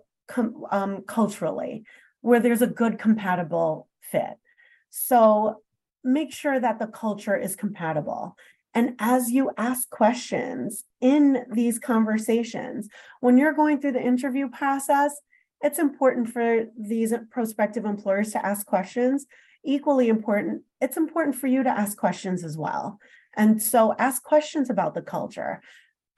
um, 0.71 1.04
culturally, 1.08 1.84
where 2.21 2.39
there's 2.39 2.62
a 2.62 2.67
good 2.67 2.99
compatible 2.99 3.88
fit. 4.01 4.38
So 4.89 5.62
make 6.05 6.31
sure 6.31 6.59
that 6.59 6.79
the 6.79 6.87
culture 6.87 7.35
is 7.35 7.55
compatible. 7.55 8.35
And 8.73 8.95
as 8.99 9.31
you 9.31 9.51
ask 9.57 9.89
questions 9.89 10.83
in 11.01 11.45
these 11.51 11.79
conversations, 11.79 12.89
when 13.21 13.37
you're 13.37 13.53
going 13.53 13.79
through 13.79 13.93
the 13.93 14.03
interview 14.03 14.49
process, 14.49 15.15
it's 15.61 15.79
important 15.79 16.29
for 16.29 16.65
these 16.77 17.13
prospective 17.31 17.85
employers 17.85 18.31
to 18.33 18.45
ask 18.45 18.65
questions. 18.67 19.25
Equally 19.63 20.09
important, 20.09 20.61
it's 20.81 20.97
important 20.97 21.35
for 21.35 21.47
you 21.47 21.63
to 21.63 21.69
ask 21.69 21.97
questions 21.97 22.43
as 22.43 22.57
well. 22.57 22.99
And 23.35 23.61
so 23.61 23.95
ask 23.97 24.21
questions 24.23 24.69
about 24.69 24.93
the 24.93 25.01
culture, 25.01 25.61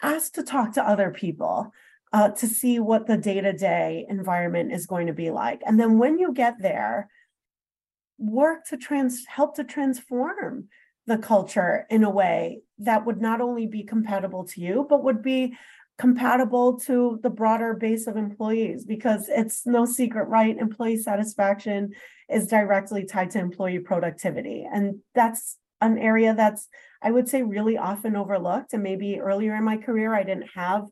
ask 0.02 0.34
to 0.34 0.44
talk 0.44 0.74
to 0.74 0.88
other 0.88 1.12
people. 1.12 1.72
Uh, 2.14 2.30
to 2.30 2.48
see 2.48 2.80
what 2.80 3.06
the 3.06 3.18
day-to-day 3.18 4.06
environment 4.08 4.72
is 4.72 4.86
going 4.86 5.08
to 5.08 5.14
be 5.14 5.30
like 5.30 5.62
and 5.66 5.78
then 5.78 5.98
when 5.98 6.18
you 6.18 6.34
get 6.34 6.56
there 6.62 7.10
work 8.18 8.66
to 8.66 8.78
trans 8.78 9.26
help 9.26 9.56
to 9.56 9.64
transform 9.64 10.68
the 11.06 11.18
culture 11.18 11.86
in 11.90 12.04
a 12.04 12.10
way 12.10 12.62
that 12.80 13.06
would 13.06 13.22
not 13.22 13.42
only 13.42 13.66
be 13.68 13.84
compatible 13.84 14.44
to 14.46 14.62
you, 14.62 14.86
but 14.90 15.04
would 15.04 15.22
be 15.22 15.56
compatible 15.98 16.80
to 16.80 17.20
the 17.24 17.30
broader 17.30 17.74
base 17.74 18.06
of 18.08 18.18
employees 18.18 18.86
because 18.86 19.30
it's 19.30 19.66
no 19.66 19.86
secret, 19.86 20.26
right? 20.26 20.58
Employee 20.58 20.98
satisfaction 20.98 21.92
is 22.30 22.48
directly 22.48 23.06
tied 23.06 23.32
to 23.32 23.40
employee 23.40 23.80
productivity. 23.80 24.68
And 24.72 25.00
that's 25.16 25.58
an 25.82 25.98
area 25.98 26.36
that's, 26.36 26.68
I 27.02 27.12
would 27.12 27.28
say, 27.30 27.42
really 27.42 27.78
often 27.78 28.16
overlooked. 28.16 28.74
And 28.74 28.84
maybe 28.84 29.20
earlier 29.20 29.56
in 29.56 29.64
my 29.64 29.78
career, 29.78 30.14
I 30.14 30.24
didn't 30.24 30.50
have 30.54 30.86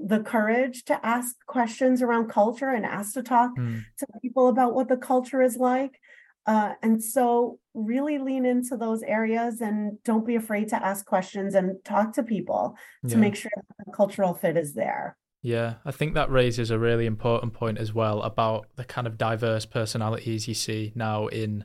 the 0.00 0.20
courage 0.20 0.84
to 0.84 1.06
ask 1.06 1.34
questions 1.46 2.02
around 2.02 2.28
culture 2.30 2.70
and 2.70 2.86
ask 2.86 3.14
to 3.14 3.22
talk 3.22 3.50
Mm. 3.56 3.82
to 3.98 4.06
people 4.22 4.48
about 4.48 4.74
what 4.74 4.88
the 4.88 4.96
culture 4.96 5.42
is 5.42 5.56
like. 5.56 6.00
Uh, 6.48 6.72
and 6.82 7.04
so 7.04 7.58
really 7.74 8.18
lean 8.18 8.46
into 8.46 8.74
those 8.76 9.02
areas 9.02 9.60
and 9.60 10.02
don't 10.02 10.26
be 10.26 10.34
afraid 10.34 10.66
to 10.70 10.82
ask 10.82 11.04
questions 11.04 11.54
and 11.54 11.76
talk 11.84 12.14
to 12.14 12.22
people 12.22 12.74
to 13.06 13.10
Yeah. 13.10 13.20
make 13.20 13.36
sure 13.36 13.50
that 13.54 13.84
the 13.84 13.92
cultural 13.92 14.32
fit 14.32 14.56
is 14.56 14.72
there. 14.72 15.18
Yeah, 15.42 15.74
I 15.84 15.92
think 15.92 16.14
that 16.14 16.30
raises 16.30 16.70
a 16.70 16.78
really 16.78 17.04
important 17.06 17.52
point 17.52 17.76
as 17.78 17.92
well 17.92 18.22
about 18.22 18.66
the 18.76 18.84
kind 18.84 19.06
of 19.06 19.18
diverse 19.18 19.66
personalities 19.66 20.48
you 20.48 20.54
see 20.54 20.90
now 20.96 21.26
in 21.28 21.64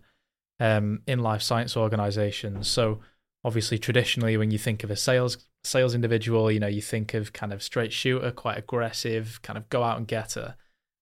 um, 0.60 1.02
in 1.08 1.20
life 1.20 1.42
science 1.42 1.76
organizations. 1.78 2.68
So 2.68 3.00
obviously 3.44 3.80
traditionally 3.80 4.38
when 4.38 4.52
you 4.52 4.58
think 4.58 4.84
of 4.84 4.92
a 4.92 4.96
sales 4.98 5.48
sales 5.64 5.96
individual, 5.96 6.52
you 6.52 6.60
know, 6.60 6.68
you 6.68 6.82
think 6.82 7.14
of 7.14 7.32
kind 7.32 7.54
of 7.54 7.64
straight 7.64 7.94
shooter, 7.94 8.32
quite 8.32 8.58
aggressive, 8.58 9.42
kind 9.42 9.58
of 9.58 9.70
go 9.70 9.82
out 9.82 9.98
and 9.98 10.08
get 10.08 10.34
her. 10.34 10.56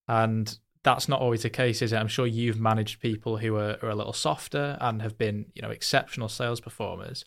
And 0.07 0.57
that's 0.83 1.07
not 1.07 1.21
always 1.21 1.43
the 1.43 1.49
case, 1.49 1.81
is 1.81 1.93
it? 1.93 1.97
I'm 1.97 2.07
sure 2.07 2.25
you've 2.25 2.59
managed 2.59 3.01
people 3.01 3.37
who 3.37 3.55
are, 3.55 3.77
are 3.81 3.89
a 3.89 3.95
little 3.95 4.13
softer 4.13 4.77
and 4.81 5.01
have 5.01 5.17
been, 5.17 5.45
you 5.53 5.61
know, 5.61 5.69
exceptional 5.69 6.27
sales 6.27 6.59
performers. 6.59 7.25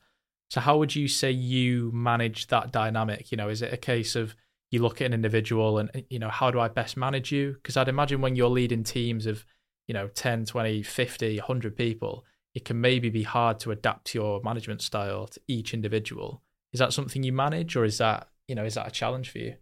So 0.50 0.60
how 0.60 0.78
would 0.78 0.94
you 0.94 1.08
say 1.08 1.30
you 1.30 1.90
manage 1.92 2.48
that 2.48 2.72
dynamic? 2.72 3.30
You 3.30 3.36
know, 3.36 3.48
is 3.48 3.62
it 3.62 3.72
a 3.72 3.76
case 3.76 4.16
of 4.16 4.34
you 4.70 4.82
look 4.82 5.00
at 5.00 5.06
an 5.06 5.14
individual 5.14 5.78
and 5.78 6.04
you 6.10 6.18
know 6.18 6.30
how 6.30 6.50
do 6.50 6.58
i 6.58 6.66
best 6.66 6.96
manage 6.96 7.30
you 7.30 7.52
because 7.52 7.76
i'd 7.76 7.86
imagine 7.86 8.20
when 8.20 8.34
you're 8.34 8.48
leading 8.48 8.82
teams 8.82 9.24
of 9.24 9.44
you 9.86 9.94
know 9.94 10.08
10 10.08 10.46
20 10.46 10.82
50 10.82 11.38
100 11.38 11.76
people 11.76 12.24
it 12.54 12.64
can 12.64 12.80
maybe 12.80 13.08
be 13.08 13.22
hard 13.22 13.60
to 13.60 13.70
adapt 13.70 14.16
your 14.16 14.40
management 14.42 14.82
style 14.82 15.28
to 15.28 15.40
each 15.46 15.74
individual 15.74 16.42
is 16.72 16.80
that 16.80 16.92
something 16.92 17.22
you 17.22 17.32
manage 17.32 17.76
or 17.76 17.84
is 17.84 17.98
that 17.98 18.26
you 18.48 18.54
know 18.56 18.64
is 18.64 18.74
that 18.74 18.88
a 18.88 18.90
challenge 18.90 19.30
for 19.30 19.38
you 19.38 19.54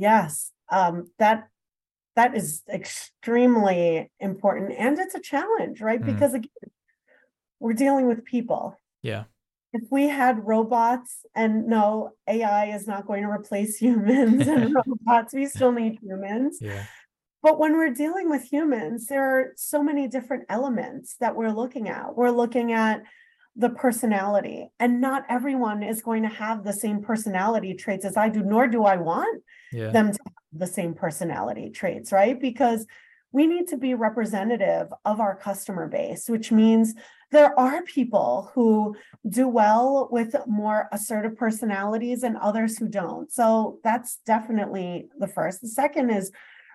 Yes, 0.00 0.52
um, 0.72 1.10
that 1.18 1.48
that 2.16 2.34
is 2.36 2.62
extremely 2.72 4.10
important 4.20 4.72
and 4.78 4.98
it's 4.98 5.14
a 5.14 5.20
challenge, 5.20 5.80
right? 5.80 6.00
Mm. 6.02 6.06
Because 6.06 6.34
again, 6.34 6.70
we're 7.60 7.72
dealing 7.74 8.06
with 8.06 8.24
people. 8.24 8.76
yeah 9.02 9.24
If 9.72 9.82
we 9.90 10.08
had 10.08 10.46
robots 10.46 11.24
and 11.34 11.66
no, 11.66 12.12
AI 12.26 12.66
is 12.74 12.86
not 12.86 13.06
going 13.06 13.22
to 13.22 13.30
replace 13.30 13.76
humans 13.86 14.46
and 14.46 14.74
robots, 14.86 15.34
we 15.34 15.46
still 15.46 15.72
need 15.72 15.98
humans. 16.02 16.58
yeah 16.60 16.84
But 17.42 17.58
when 17.58 17.76
we're 17.76 17.94
dealing 17.94 18.28
with 18.30 18.42
humans, 18.44 19.06
there 19.06 19.24
are 19.24 19.52
so 19.56 19.82
many 19.82 20.08
different 20.08 20.44
elements 20.48 21.16
that 21.20 21.36
we're 21.36 21.52
looking 21.52 21.88
at. 21.88 22.16
We're 22.16 22.30
looking 22.30 22.72
at 22.72 23.02
the 23.56 23.70
personality, 23.70 24.68
and 24.78 25.00
not 25.00 25.24
everyone 25.28 25.82
is 25.82 26.02
going 26.02 26.22
to 26.22 26.28
have 26.28 26.64
the 26.64 26.72
same 26.72 27.02
personality 27.02 27.74
traits 27.74 28.04
as 28.04 28.16
I 28.16 28.28
do, 28.28 28.42
nor 28.42 28.68
do 28.68 28.84
I 28.84 28.96
want 28.96 29.42
yeah 29.72 29.90
them 29.90 30.12
to 30.12 30.18
have 30.26 30.39
the 30.52 30.66
same 30.66 30.94
personality 30.94 31.70
traits, 31.70 32.12
right? 32.12 32.40
Because 32.40 32.86
we 33.32 33.46
need 33.46 33.68
to 33.68 33.76
be 33.76 33.94
representative 33.94 34.88
of 35.04 35.20
our 35.20 35.36
customer 35.36 35.86
base, 35.86 36.28
which 36.28 36.50
means 36.50 36.94
there 37.30 37.58
are 37.58 37.82
people 37.82 38.50
who 38.54 38.96
do 39.28 39.46
well 39.46 40.08
with 40.10 40.34
more 40.48 40.88
assertive 40.90 41.36
personalities 41.36 42.24
and 42.24 42.36
others 42.38 42.76
who 42.76 42.88
don't. 42.88 43.30
So 43.32 43.78
that's 43.84 44.18
definitely 44.26 45.08
the 45.16 45.28
first. 45.28 45.60
The 45.60 45.68
second 45.68 46.10
is 46.10 46.32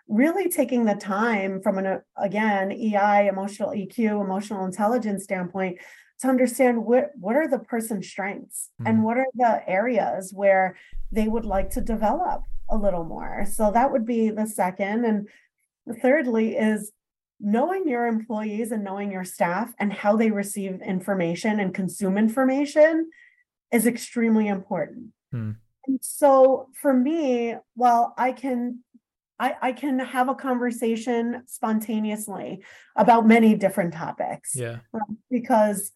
really 0.08 0.48
taking 0.50 0.86
the 0.86 0.96
time 0.96 1.62
from 1.62 1.78
an 1.80 2.00
again 2.16 2.72
EI 2.72 3.28
emotional 3.28 3.72
EQ 3.72 4.22
emotional 4.24 4.64
intelligence 4.64 5.24
standpoint 5.24 5.80
to 6.22 6.28
understand 6.30 6.86
what 6.86 7.10
what 7.20 7.36
are 7.36 7.48
the 7.48 7.60
person's 7.60 8.08
strengths 8.08 8.70
and 8.86 9.00
Mhm. 9.00 9.02
what 9.02 9.18
are 9.18 9.26
the 9.34 9.68
areas 9.68 10.32
where 10.32 10.76
they 11.12 11.28
would 11.28 11.44
like 11.44 11.72
to 11.72 11.82
develop 11.82 12.44
a 12.70 12.78
little 12.78 13.04
more. 13.04 13.46
So 13.52 13.72
that 13.72 13.92
would 13.92 14.06
be 14.06 14.30
the 14.30 14.48
second. 14.48 15.06
And 15.06 15.28
thirdly 16.02 16.56
is 16.56 16.92
knowing 17.40 17.88
your 17.88 18.08
employees 18.08 18.72
and 18.72 18.84
knowing 18.84 19.12
your 19.12 19.24
staff 19.24 19.74
and 19.80 19.92
how 19.92 20.16
they 20.16 20.32
receive 20.32 20.82
information 20.82 21.60
and 21.60 21.74
consume 21.74 22.18
information 22.18 23.10
is 23.72 23.86
extremely 23.86 24.48
important. 24.48 25.08
Hmm. 25.32 25.52
And 25.86 26.00
so 26.02 26.70
for 26.74 26.94
me, 26.94 27.56
while 27.76 28.14
I 28.18 28.32
can 28.32 28.80
I, 29.38 29.56
I 29.62 29.72
can 29.74 30.00
have 30.00 30.30
a 30.30 30.36
conversation 30.36 31.44
spontaneously 31.46 32.64
about 32.96 33.28
many 33.28 33.54
different 33.54 33.94
topics 33.94 34.56
yeah 34.56 34.78
because 35.30 35.92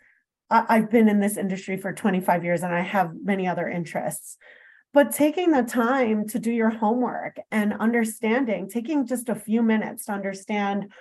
I, 0.49 0.65
I've 0.67 0.91
been 0.91 1.07
in 1.07 1.19
this 1.19 1.37
industry 1.37 1.77
for 1.77 1.93
25 1.93 2.43
years 2.43 2.63
and 2.63 2.73
I 2.73 2.81
have 2.81 3.11
many 3.23 3.47
other 3.47 3.67
interests. 3.67 4.37
But 4.93 5.11
taking 5.11 5.51
the 5.51 5.63
time 5.63 6.27
to 6.29 6.39
do 6.39 6.51
your 6.51 6.69
homework 6.71 7.37
and 7.51 7.73
understanding, 7.73 8.69
taking 8.69 9.05
just 9.05 9.29
a 9.29 9.35
few 9.35 9.61
minutes 9.61 10.05
to 10.05 10.13
understand 10.13 10.91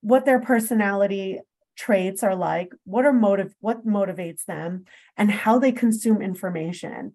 what 0.00 0.24
their 0.24 0.40
personality 0.40 1.40
traits 1.76 2.24
are 2.24 2.34
like, 2.34 2.72
what 2.84 3.04
are 3.04 3.12
motive, 3.12 3.54
what 3.60 3.86
motivates 3.86 4.44
them, 4.44 4.84
and 5.16 5.30
how 5.30 5.58
they 5.60 5.70
consume 5.70 6.20
information 6.20 7.14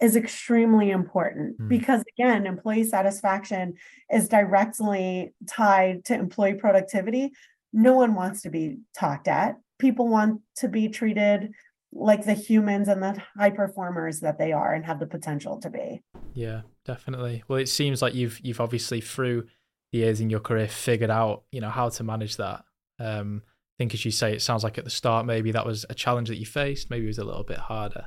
is 0.00 0.16
extremely 0.16 0.90
important 0.90 1.58
Mm. 1.58 1.68
because 1.68 2.02
again, 2.18 2.46
employee 2.46 2.84
satisfaction 2.84 3.74
is 4.10 4.28
directly 4.28 5.32
tied 5.48 6.04
to 6.06 6.14
employee 6.14 6.54
productivity. 6.54 7.32
No 7.72 7.94
one 7.94 8.14
wants 8.14 8.42
to 8.42 8.50
be 8.50 8.78
talked 8.94 9.28
at. 9.28 9.56
People 9.78 10.08
want 10.08 10.42
to 10.56 10.68
be 10.68 10.88
treated 10.88 11.54
like 11.92 12.24
the 12.24 12.34
humans 12.34 12.88
and 12.88 13.02
the 13.02 13.22
high 13.36 13.50
performers 13.50 14.20
that 14.20 14.38
they 14.38 14.52
are 14.52 14.72
and 14.72 14.84
have 14.84 14.98
the 14.98 15.06
potential 15.06 15.60
to 15.60 15.70
be. 15.70 16.02
Yeah, 16.34 16.62
definitely. 16.84 17.44
Well, 17.48 17.58
it 17.58 17.68
seems 17.68 18.00
like 18.02 18.14
you've 18.14 18.40
you've 18.42 18.60
obviously 18.60 19.00
through 19.00 19.46
the 19.92 19.98
years 19.98 20.20
in 20.20 20.30
your 20.30 20.40
career 20.40 20.68
figured 20.68 21.10
out, 21.10 21.44
you 21.52 21.60
know, 21.60 21.68
how 21.68 21.90
to 21.90 22.02
manage 22.02 22.36
that. 22.38 22.64
Um, 22.98 23.42
I 23.46 23.76
think 23.78 23.94
as 23.94 24.04
you 24.04 24.10
say, 24.10 24.32
it 24.32 24.42
sounds 24.42 24.64
like 24.64 24.78
at 24.78 24.84
the 24.84 24.90
start 24.90 25.26
maybe 25.26 25.52
that 25.52 25.66
was 25.66 25.84
a 25.90 25.94
challenge 25.94 26.28
that 26.28 26.38
you 26.38 26.46
faced. 26.46 26.90
Maybe 26.90 27.04
it 27.04 27.08
was 27.08 27.18
a 27.18 27.24
little 27.24 27.44
bit 27.44 27.58
harder, 27.58 28.06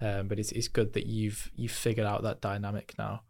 um, 0.00 0.28
but 0.28 0.38
it's 0.38 0.52
it's 0.52 0.68
good 0.68 0.92
that 0.94 1.06
you've 1.06 1.50
you've 1.54 1.72
figured 1.72 2.06
out 2.06 2.22
that 2.24 2.40
dynamic 2.40 2.94
now. 2.98 3.22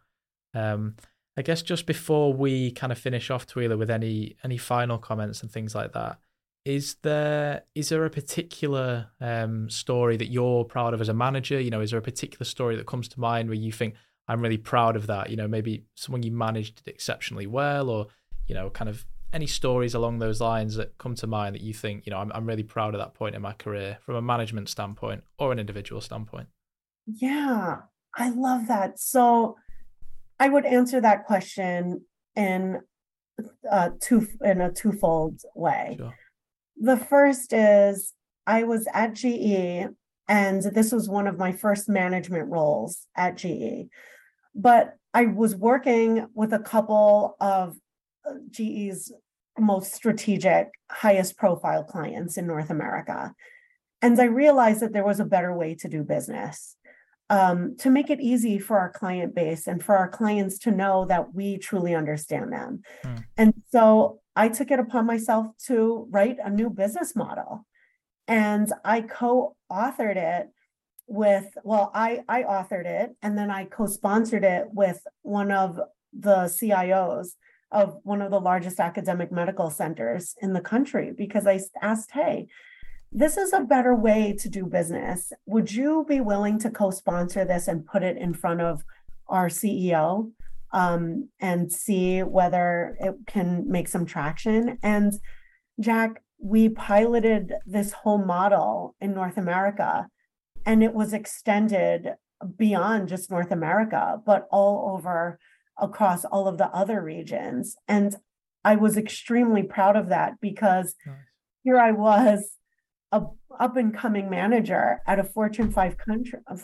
Um, 0.55 0.97
I 1.37 1.43
guess 1.43 1.63
just 1.63 1.87
before 1.87 2.33
we 2.33 2.73
kind 2.73 2.93
of 2.93 2.99
finish 2.99 3.31
off, 3.31 3.47
Twyla, 3.47 3.79
with 3.79 3.91
any 3.91 4.37
any 4.43 4.57
final 4.57 4.99
comments 4.99 5.43
and 5.43 5.51
things 5.51 5.75
like 5.75 5.93
that, 5.93 6.19
is 6.65 6.97
there 7.03 7.63
is 7.75 7.89
there 7.89 8.05
a 8.05 8.11
particular 8.11 9.09
um, 9.21 9.71
story 9.71 10.17
that 10.17 10.29
you're 10.29 10.65
proud 10.65 10.95
of 10.95 11.01
as 11.01 11.09
a 11.09 11.15
manager? 11.15 11.61
You 11.61 11.71
know, 11.71 11.81
is 11.81 11.91
there 11.91 11.99
a 11.99 12.03
particular 12.03 12.45
story 12.45 12.77
that 12.77 12.87
comes 12.87 13.09
to 13.09 13.21
mind 13.21 13.49
where 13.49 13.57
you 13.57 13.73
think 13.73 13.95
I'm 14.29 14.41
really 14.41 14.59
proud 14.59 14.97
of 14.97 15.07
that? 15.07 15.31
You 15.31 15.37
know, 15.37 15.49
maybe 15.49 15.85
someone 15.95 16.23
you 16.23 16.33
managed 16.33 16.83
exceptionally 16.87 17.47
well, 17.47 17.89
or 17.89 18.09
you 18.47 18.55
know, 18.55 18.69
kind 18.71 18.89
of 18.89 19.07
any 19.33 19.47
stories 19.47 19.95
along 19.95 20.19
those 20.19 20.41
lines 20.41 20.75
that 20.77 20.99
come 20.99 21.15
to 21.15 21.27
mind 21.27 21.55
that 21.55 21.63
you 21.63 21.73
think 21.73 22.05
you 22.05 22.11
know 22.11 22.19
I'm 22.19 22.31
I'm 22.33 22.47
really 22.47 22.63
proud 22.63 22.95
of 22.95 23.01
that 23.01 23.15
point 23.15 23.35
in 23.35 23.43
my 23.43 23.53
career 23.53 23.99
from 24.05 24.17
a 24.17 24.23
management 24.23 24.69
standpoint 24.69 25.25
or 25.39 25.53
an 25.53 25.59
individual 25.59 26.01
standpoint. 26.01 26.49
Yeah, 27.07 27.77
I 28.15 28.31
love 28.31 28.69
that. 28.69 28.99
So 28.99 29.57
I 30.39 30.49
would 30.49 30.67
answer 30.67 31.01
that 31.01 31.25
question 31.25 32.03
in 32.37 32.81
uh 33.71 33.91
two 34.01 34.27
in 34.45 34.61
a 34.61 34.71
twofold 34.71 35.41
way. 35.55 35.95
Sure. 35.97 36.15
The 36.81 36.97
first 36.97 37.53
is 37.53 38.13
I 38.47 38.65
was 38.65 38.89
at 38.93 39.15
GE 39.15 39.87
and 40.29 40.63
this 40.63 40.93
was 40.93 41.09
one 41.09 41.27
of 41.27 41.39
my 41.39 41.53
first 41.53 41.89
management 41.89 42.49
roles 42.49 43.07
at 43.17 43.37
GE. 43.37 43.89
But 44.55 44.97
I 45.13 45.27
was 45.27 45.55
working 45.55 46.27
with 46.35 46.53
a 46.53 46.59
couple 46.59 47.37
of 47.41 47.77
uh, 48.29 48.35
GE's 48.51 49.13
most 49.59 49.93
strategic, 49.93 50.69
highest 50.91 51.37
profile 51.37 51.85
clients 51.85 52.37
in 52.37 52.47
North 52.47 52.71
America. 52.71 53.35
And 54.01 54.19
I 54.19 54.25
realized 54.25 54.81
that 54.81 54.93
there 54.93 55.05
was 55.05 55.21
a 55.21 55.25
better 55.25 55.55
way 55.55 55.75
to 55.75 55.89
do 55.89 56.03
business 56.03 56.77
um, 57.29 57.77
to 57.79 57.91
make 57.91 58.09
it 58.09 58.21
easy 58.21 58.59
for 58.59 58.79
our 58.79 58.91
client 58.91 59.35
base 59.35 59.67
and 59.67 59.83
for 59.83 59.97
our 59.97 60.09
clients 60.09 60.59
to 60.61 60.71
know 60.71 61.05
that 61.07 61.35
we 61.35 61.59
truly 61.59 61.95
understand 61.95 62.53
them. 62.53 62.83
Hmm. 63.05 63.15
And 63.37 63.55
so 63.71 64.20
I 64.37 64.49
took 64.49 64.71
it 64.71 64.79
upon 64.79 65.07
myself 65.07 65.49
to 65.67 66.07
write 66.11 66.39
a 66.43 66.51
new 66.51 66.71
business 66.71 67.17
model. 67.17 67.67
And 68.29 68.73
I 68.85 69.03
co 69.03 69.57
authored 69.71 70.17
it 70.17 70.51
with, 71.07 71.47
well, 71.65 71.91
I, 71.95 72.21
I 72.29 72.45
authored 72.45 72.87
it 72.87 73.17
and 73.23 73.37
then 73.37 73.51
I 73.51 73.65
co 73.65 73.87
sponsored 73.87 74.45
it 74.45 74.69
with 74.73 75.05
one 75.23 75.51
of 75.51 75.81
the 76.13 76.45
CIOs 76.45 77.31
of 77.73 77.99
one 78.03 78.23
of 78.23 78.31
the 78.31 78.41
largest 78.41 78.81
academic 78.81 79.31
medical 79.31 79.71
centers 79.71 80.35
in 80.41 80.53
the 80.53 80.61
country 80.61 81.13
because 81.17 81.47
I 81.47 81.61
asked, 81.83 82.11
hey, 82.13 82.49
this 83.13 83.37
is 83.37 83.53
a 83.53 83.61
better 83.61 83.95
way 83.95 84.37
to 84.39 84.49
do 84.49 84.65
business. 84.67 85.33
Would 85.47 85.73
you 85.73 86.05
be 86.09 86.21
willing 86.21 86.59
to 86.61 86.71
co 86.71 86.91
sponsor 86.91 87.45
this 87.45 87.67
and 87.67 87.85
put 87.87 88.03
it 88.03 88.17
in 88.17 88.35
front 88.35 88.61
of 88.61 88.85
our 89.29 89.49
CEO 89.49 90.31
um, 90.73 91.29
and 91.41 91.73
see 91.73 92.23
whether 92.23 92.97
it 93.01 93.15
can 93.27 93.71
make 93.71 93.89
some 93.89 94.07
traction? 94.07 94.79
And 94.83 95.13
Jack, 95.79 96.23
we 96.39 96.69
piloted 96.69 97.53
this 97.67 97.93
whole 97.93 98.25
model 98.25 98.95
in 99.01 99.15
North 99.15 99.37
America 99.37 100.07
and 100.67 100.83
it 100.83 100.95
was 100.95 101.13
extended 101.13 102.15
beyond 102.57 103.09
just 103.09 103.31
North 103.31 103.51
America, 103.51 104.19
but 104.25 104.47
all 104.51 104.95
over 104.95 105.39
across 105.79 106.25
all 106.25 106.49
of 106.49 106.59
the 106.59 106.69
other 106.69 107.03
regions. 107.03 107.77
And 107.89 108.17
I 108.65 108.77
was 108.77 108.97
extremely 108.97 109.63
proud 109.63 109.97
of 109.97 110.09
that 110.09 110.35
because 110.41 110.95
nice. 111.07 111.17
here 111.63 111.79
I 111.79 111.93
was, 111.93 112.57
a 113.13 113.23
up 113.59 113.77
and 113.77 113.97
coming 113.97 114.31
manager 114.31 115.01
at 115.07 115.19
a 115.19 115.25
Fortune 115.25 115.73
500, 115.73 116.43
a 116.47 116.57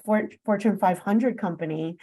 Fortune 0.45 0.79
500 0.79 1.39
company, 1.39 1.97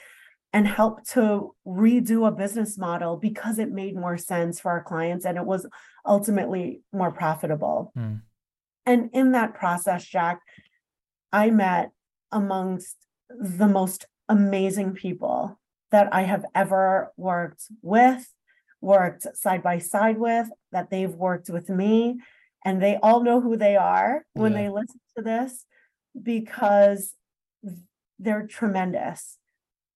and 0.54 0.68
helped 0.68 1.10
to 1.10 1.56
redo 1.66 2.28
a 2.28 2.32
business 2.32 2.78
model 2.78 3.18
because 3.18 3.58
it 3.58 3.72
made 3.72 3.96
more 3.96 4.18
sense 4.18 4.60
for 4.60 4.70
our 4.70 4.84
clients 4.84 5.26
and 5.26 5.36
it 5.36 5.46
was 5.46 5.68
ultimately 6.06 6.82
more 6.94 7.12
profitable. 7.12 7.92
Mm. 7.98 8.22
And 8.86 9.10
in 9.14 9.32
that 9.32 9.56
process, 9.56 10.06
Jack, 10.06 10.42
I 11.32 11.50
met 11.50 11.90
amongst 12.32 12.98
the 13.30 13.68
most 13.68 14.06
amazing 14.30 14.94
people 14.94 15.60
that 15.92 16.14
I 16.14 16.22
have 16.22 16.46
ever 16.54 17.12
worked 17.18 17.64
with, 17.82 18.32
worked 18.80 19.26
side 19.36 19.64
by 19.64 19.80
side 19.80 20.20
with, 20.20 20.50
that 20.72 20.92
they've 20.92 21.14
worked 21.14 21.50
with 21.50 21.70
me. 21.70 22.20
And 22.66 22.82
they 22.82 22.98
all 23.02 23.24
know 23.24 23.42
who 23.42 23.58
they 23.58 23.76
are 23.76 24.26
when 24.34 24.52
yeah. 24.52 24.58
they 24.60 24.70
listen 24.70 25.00
to 25.18 25.24
this 25.24 25.66
because 26.22 27.14
they're 28.20 28.48
tremendous. 28.48 29.38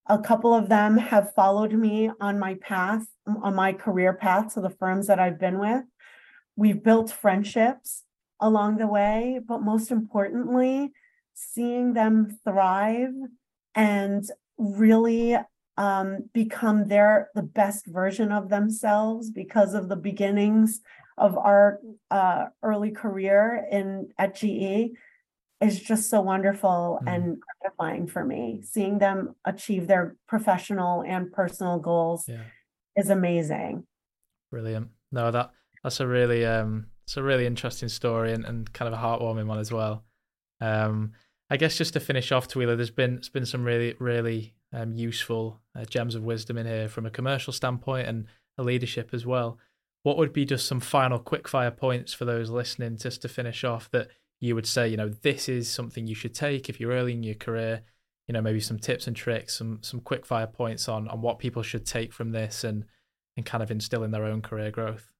A 0.10 0.20
couple 0.20 0.54
of 0.54 0.70
them 0.70 0.98
have 0.98 1.34
followed 1.34 1.74
me 1.74 2.10
on 2.22 2.40
my 2.40 2.56
path, 2.56 3.06
on 3.44 3.56
my 3.56 3.74
career 3.74 4.14
path 4.14 4.54
to 4.54 4.62
the 4.62 4.70
firms 4.70 5.08
that 5.08 5.20
I've 5.20 5.40
been 5.40 5.60
with. 5.60 5.84
We've 6.56 6.82
built 6.82 7.12
friendships 7.12 8.04
along 8.40 8.78
the 8.78 8.88
way, 8.88 9.40
but 9.46 9.62
most 9.62 9.92
importantly, 9.92 10.94
seeing 11.34 11.94
them 11.94 12.40
thrive 12.46 13.14
and 13.76 14.26
really 14.58 15.38
um, 15.78 16.30
become 16.34 16.88
their 16.88 17.30
the 17.36 17.44
best 17.44 17.86
version 17.86 18.32
of 18.32 18.50
themselves 18.50 19.30
because 19.30 19.74
of 19.74 19.90
the 19.90 19.96
beginnings 19.96 20.82
of 21.18 21.38
our 21.38 21.80
uh, 22.10 22.46
early 22.64 22.92
career 22.92 23.68
in 23.72 24.10
at 24.18 24.36
GE 24.36 24.92
is 25.62 25.80
just 25.80 26.10
so 26.10 26.22
wonderful 26.22 27.00
mm. 27.04 27.14
and 27.14 27.38
gratifying 27.62 28.08
for 28.08 28.24
me. 28.24 28.62
Seeing 28.64 29.00
them 29.00 29.36
achieve 29.46 29.88
their 29.88 30.16
professional 30.28 31.04
and 31.04 31.32
personal 31.32 31.80
goals 31.80 32.28
yeah. 32.28 32.44
is 32.96 33.10
amazing. 33.10 33.86
Brilliant. 34.52 34.90
No, 35.12 35.32
that 35.32 35.52
that's 35.84 36.00
a 36.00 36.08
really 36.08 36.46
um 36.46 36.88
it's 37.06 37.18
a 37.18 37.24
really 37.24 37.46
interesting 37.46 37.90
story 37.90 38.34
and, 38.34 38.46
and 38.46 38.72
kind 38.74 38.94
of 38.94 39.00
a 39.00 39.02
heartwarming 39.02 39.48
one 39.48 39.60
as 39.60 39.72
well. 39.72 40.04
Um 40.62 41.14
I 41.50 41.56
guess 41.56 41.78
just 41.78 41.94
to 41.94 42.02
finish 42.02 42.32
off, 42.32 42.48
Twyla, 42.48 42.76
there's 42.76 42.92
been 42.92 43.16
it's 43.16 43.30
been 43.30 43.46
some 43.46 43.64
really 43.64 43.96
really 44.00 44.54
um, 44.74 44.94
useful 44.96 45.62
uh, 45.78 45.86
gems 45.86 46.14
of 46.16 46.24
wisdom 46.24 46.58
in 46.58 46.66
here 46.66 46.90
from 46.90 47.06
a 47.06 47.12
commercial 47.12 47.54
standpoint 47.54 48.08
and 48.08 48.26
a 48.58 48.64
leadership 48.64 49.12
as 49.14 49.26
well. 49.26 49.58
What 50.04 50.18
would 50.18 50.34
be 50.34 50.46
just 50.46 50.68
some 50.68 50.80
final 50.80 51.20
quickfire 51.20 51.76
points 51.76 52.14
for 52.14 52.26
those 52.26 52.50
listening, 52.50 52.98
just 52.98 53.22
to 53.22 53.30
finish 53.30 53.64
off 53.64 53.90
that 53.92 54.10
you 54.40 54.56
would 54.56 54.68
say, 54.68 54.88
you 54.88 54.98
know, 54.98 55.10
this 55.10 55.50
is 55.50 55.70
something 55.70 56.08
you 56.08 56.16
should 56.16 56.34
take 56.34 56.70
if 56.70 56.80
you're 56.80 56.92
early 56.92 57.14
in 57.14 57.24
your 57.24 57.36
career. 57.36 57.84
You 58.28 58.34
know, 58.34 58.42
maybe 58.42 58.60
some 58.60 58.78
tips 58.78 59.08
and 59.08 59.16
tricks, 59.16 59.58
some 59.58 59.80
some 59.82 60.02
quickfire 60.02 60.52
points 60.52 60.90
on 60.90 61.08
on 61.08 61.22
what 61.22 61.40
people 61.40 61.64
should 61.64 61.86
take 61.86 62.14
from 62.14 62.32
this 62.32 62.64
and 62.64 62.86
and 63.38 63.46
kind 63.46 63.64
of 63.64 63.72
instill 63.72 64.04
in 64.04 64.12
their 64.12 64.26
own 64.26 64.42
career 64.42 64.72
growth. 64.72 65.12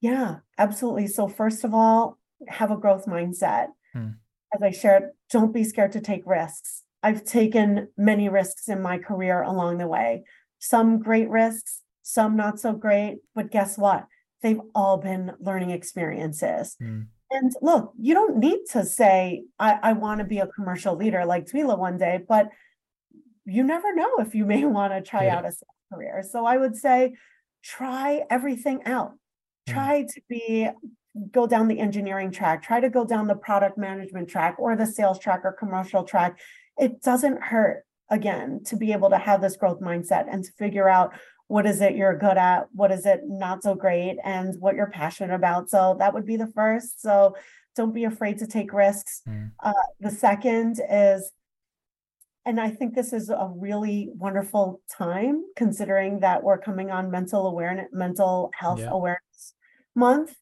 Yeah, 0.00 0.36
absolutely. 0.56 1.06
So 1.06 1.28
first 1.28 1.64
of 1.64 1.74
all, 1.74 2.18
have 2.48 2.70
a 2.70 2.76
growth 2.76 3.06
mindset. 3.06 3.68
Hmm 3.92 4.12
as 4.54 4.62
I 4.62 4.70
shared, 4.70 5.10
don't 5.30 5.52
be 5.52 5.64
scared 5.64 5.92
to 5.92 6.00
take 6.00 6.22
risks. 6.26 6.82
I've 7.02 7.24
taken 7.24 7.88
many 7.96 8.28
risks 8.28 8.68
in 8.68 8.82
my 8.82 8.98
career 8.98 9.42
along 9.42 9.78
the 9.78 9.86
way, 9.86 10.24
some 10.58 10.98
great 10.98 11.28
risks, 11.28 11.82
some 12.02 12.36
not 12.36 12.58
so 12.58 12.72
great. 12.72 13.18
But 13.34 13.50
guess 13.50 13.78
what? 13.78 14.06
They've 14.42 14.60
all 14.74 14.98
been 14.98 15.32
learning 15.40 15.70
experiences. 15.70 16.76
Mm. 16.82 17.06
And 17.30 17.52
look, 17.60 17.92
you 17.98 18.14
don't 18.14 18.38
need 18.38 18.60
to 18.72 18.84
say, 18.84 19.44
I, 19.58 19.78
I 19.82 19.92
want 19.94 20.18
to 20.18 20.24
be 20.24 20.38
a 20.38 20.46
commercial 20.46 20.94
leader 20.96 21.24
like 21.24 21.46
Twyla 21.46 21.78
one 21.78 21.98
day, 21.98 22.20
but 22.28 22.50
you 23.44 23.62
never 23.62 23.94
know 23.94 24.18
if 24.18 24.34
you 24.34 24.44
may 24.46 24.64
want 24.64 24.92
to 24.92 25.00
try 25.00 25.26
yeah. 25.26 25.36
out 25.36 25.44
a 25.44 25.52
career. 25.92 26.22
So 26.28 26.46
I 26.46 26.56
would 26.56 26.76
say, 26.76 27.14
try 27.64 28.22
everything 28.30 28.82
out. 28.84 29.12
Mm. 29.68 29.72
Try 29.72 30.02
to 30.02 30.20
be 30.28 30.68
go 31.30 31.46
down 31.46 31.66
the 31.66 31.80
engineering 31.80 32.30
track, 32.30 32.62
try 32.62 32.78
to 32.78 32.90
go 32.90 33.04
down 33.04 33.26
the 33.26 33.34
product 33.34 33.78
management 33.78 34.28
track 34.28 34.56
or 34.58 34.76
the 34.76 34.86
sales 34.86 35.18
track 35.18 35.40
or 35.44 35.52
commercial 35.52 36.04
track. 36.04 36.38
It 36.78 37.00
doesn't 37.02 37.42
hurt 37.42 37.84
again 38.10 38.60
to 38.64 38.76
be 38.76 38.92
able 38.92 39.10
to 39.10 39.18
have 39.18 39.40
this 39.40 39.56
growth 39.56 39.80
mindset 39.80 40.26
and 40.30 40.44
to 40.44 40.52
figure 40.52 40.88
out 40.88 41.14
what 41.48 41.66
is 41.66 41.80
it 41.80 41.94
you're 41.94 42.16
good 42.16 42.36
at, 42.36 42.66
what 42.72 42.90
is 42.90 43.06
it 43.06 43.20
not 43.24 43.62
so 43.62 43.74
great, 43.74 44.18
and 44.24 44.54
what 44.60 44.74
you're 44.74 44.90
passionate 44.90 45.34
about. 45.34 45.70
So 45.70 45.96
that 45.98 46.12
would 46.14 46.26
be 46.26 46.36
the 46.36 46.48
first. 46.48 47.00
So 47.00 47.36
don't 47.74 47.94
be 47.94 48.04
afraid 48.04 48.38
to 48.38 48.46
take 48.46 48.72
risks. 48.72 49.22
Mm. 49.28 49.52
Uh, 49.62 49.72
the 50.00 50.10
second 50.10 50.80
is, 50.90 51.30
and 52.44 52.60
I 52.60 52.70
think 52.70 52.94
this 52.94 53.12
is 53.12 53.28
a 53.28 53.50
really 53.54 54.10
wonderful 54.14 54.80
time 54.96 55.44
considering 55.56 56.20
that 56.20 56.42
we're 56.42 56.58
coming 56.58 56.90
on 56.90 57.10
mental 57.10 57.46
awareness, 57.46 57.88
mental 57.92 58.50
health 58.58 58.80
yeah. 58.80 58.90
awareness 58.90 59.20
month 59.96 60.36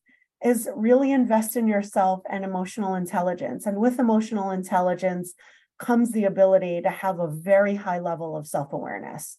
is 0.45 0.69
really 0.75 1.13
invest 1.13 1.57
in 1.57 1.67
yourself 1.67 2.21
and 2.29 2.45
emotional 2.45 2.95
intelligence. 2.97 3.65
And 3.65 3.79
with 3.79 3.99
emotional 3.99 4.51
intelligence 4.51 5.33
comes 5.79 6.13
the 6.13 6.25
ability 6.25 6.83
to 6.83 6.91
have 6.91 7.19
a 7.19 7.29
very 7.29 7.77
high 7.77 8.01
level 8.01 8.37
of 8.37 8.47
self 8.47 8.73
awareness. 8.73 9.39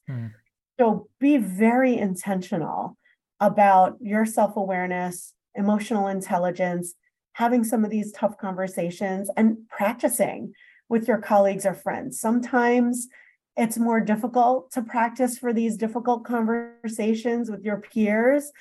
So 0.80 1.08
be 1.20 1.38
very 1.38 1.98
intentional 1.98 2.98
about 3.40 3.98
your 4.02 4.26
self 4.26 4.56
awareness, 4.56 5.34
emotional 5.56 6.08
intelligence, 6.08 6.94
having 7.34 7.64
some 7.64 7.86
of 7.86 7.92
these 7.92 8.12
tough 8.12 8.38
conversations 8.38 9.30
and 9.38 9.58
practicing 9.70 10.54
with 10.90 11.08
your 11.08 11.18
colleagues 11.18 11.66
or 11.66 11.74
friends. 11.74 12.20
Sometimes 12.20 13.08
it's 13.58 13.78
more 13.78 14.02
difficult 14.02 14.72
to 14.72 14.82
practice 14.82 15.38
for 15.38 15.54
these 15.54 15.78
difficult 15.78 16.26
conversations 16.26 17.50
with 17.50 17.64
your 17.64 17.78
peers 17.78 18.52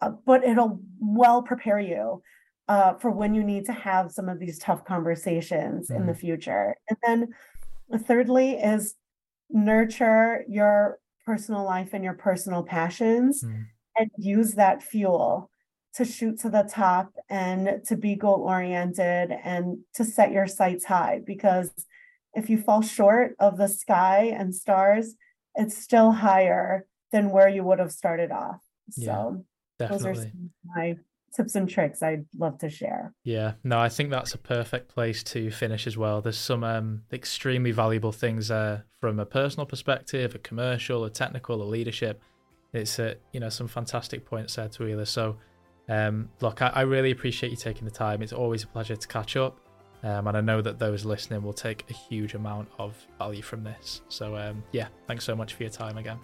uh, 0.00 0.10
but 0.24 0.44
it'll 0.44 0.80
well 0.98 1.42
prepare 1.42 1.80
you 1.80 2.22
uh, 2.68 2.94
for 2.94 3.10
when 3.10 3.34
you 3.34 3.44
need 3.44 3.64
to 3.66 3.72
have 3.72 4.10
some 4.10 4.28
of 4.28 4.38
these 4.38 4.58
tough 4.58 4.84
conversations 4.84 5.88
mm. 5.88 5.96
in 5.96 6.06
the 6.06 6.12
mm-hmm. 6.12 6.20
future. 6.20 6.76
And 6.88 6.98
then, 7.04 8.00
thirdly, 8.04 8.52
is 8.52 8.94
nurture 9.50 10.44
your 10.48 10.98
personal 11.30 11.64
life 11.64 11.90
and 11.92 12.02
your 12.02 12.14
personal 12.14 12.62
passions 12.62 13.44
mm. 13.44 13.64
and 13.96 14.10
use 14.18 14.54
that 14.54 14.82
fuel 14.82 15.50
to 15.94 16.04
shoot 16.04 16.38
to 16.40 16.50
the 16.50 16.62
top 16.62 17.12
and 17.28 17.82
to 17.84 17.96
be 17.96 18.14
goal 18.14 18.42
oriented 18.42 19.30
and 19.44 19.78
to 19.94 20.04
set 20.04 20.32
your 20.32 20.46
sights 20.46 20.84
high 20.84 21.20
because 21.24 21.70
if 22.34 22.50
you 22.50 22.58
fall 22.58 22.82
short 22.82 23.34
of 23.38 23.56
the 23.56 23.68
sky 23.68 24.34
and 24.38 24.54
stars 24.54 25.14
it's 25.54 25.76
still 25.76 26.10
higher 26.10 26.86
than 27.12 27.30
where 27.30 27.48
you 27.48 27.62
would 27.62 27.78
have 27.78 27.92
started 27.92 28.30
off 28.30 28.60
yeah. 28.96 29.06
so 29.06 29.44
Definitely. 29.80 30.12
Those 30.12 30.24
are 30.26 30.30
my 30.64 30.96
tips 31.34 31.54
and 31.54 31.68
tricks 31.68 32.02
I'd 32.02 32.26
love 32.38 32.58
to 32.58 32.70
share. 32.70 33.12
Yeah, 33.24 33.54
no, 33.64 33.78
I 33.78 33.88
think 33.88 34.10
that's 34.10 34.34
a 34.34 34.38
perfect 34.38 34.88
place 34.88 35.22
to 35.24 35.50
finish 35.50 35.86
as 35.86 35.96
well. 35.96 36.20
There's 36.20 36.38
some 36.38 36.64
um, 36.64 37.02
extremely 37.12 37.70
valuable 37.70 38.12
things 38.12 38.48
there 38.48 38.84
from 39.00 39.18
a 39.18 39.26
personal 39.26 39.66
perspective, 39.66 40.34
a 40.34 40.38
commercial, 40.38 41.04
a 41.04 41.10
technical, 41.10 41.62
a 41.62 41.64
leadership. 41.64 42.22
It's 42.72 42.98
a, 42.98 43.16
you 43.32 43.40
know 43.40 43.48
some 43.48 43.68
fantastic 43.68 44.24
points 44.24 44.54
there, 44.54 44.68
Twyla. 44.68 45.06
So, 45.06 45.36
um, 45.88 46.28
look, 46.40 46.62
I, 46.62 46.68
I, 46.68 46.80
really 46.82 47.10
appreciate 47.10 47.50
you 47.50 47.56
taking 47.56 47.84
the 47.84 47.90
time. 47.90 48.22
It's 48.22 48.32
always 48.32 48.62
a 48.62 48.68
pleasure 48.68 48.94
to 48.94 49.08
catch 49.08 49.36
up, 49.36 49.58
um, 50.04 50.28
and 50.28 50.36
I 50.36 50.40
know 50.40 50.62
that 50.62 50.78
those 50.78 51.04
listening 51.04 51.42
will 51.42 51.52
take 51.52 51.84
a 51.90 51.92
huge 51.92 52.34
amount 52.34 52.68
of 52.78 52.96
value 53.18 53.42
from 53.42 53.64
this. 53.64 54.02
So, 54.08 54.36
um, 54.36 54.62
yeah, 54.70 54.86
thanks 55.08 55.24
so 55.24 55.34
much 55.34 55.54
for 55.54 55.64
your 55.64 55.72
time 55.72 55.98
again. 55.98 56.18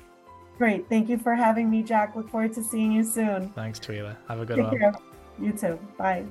Great. 0.58 0.88
Thank 0.88 1.08
you 1.08 1.18
for 1.18 1.34
having 1.34 1.70
me, 1.70 1.82
Jack. 1.82 2.16
Look 2.16 2.30
forward 2.30 2.54
to 2.54 2.62
seeing 2.62 2.92
you 2.92 3.04
soon. 3.04 3.50
Thanks, 3.50 3.78
Twyla. 3.78 4.16
Have 4.28 4.40
a 4.40 4.46
good 4.46 4.56
Take 4.56 4.66
one. 4.66 4.78
Care. 4.78 4.94
You 5.38 5.52
too. 5.52 5.78
Bye. 5.98 6.24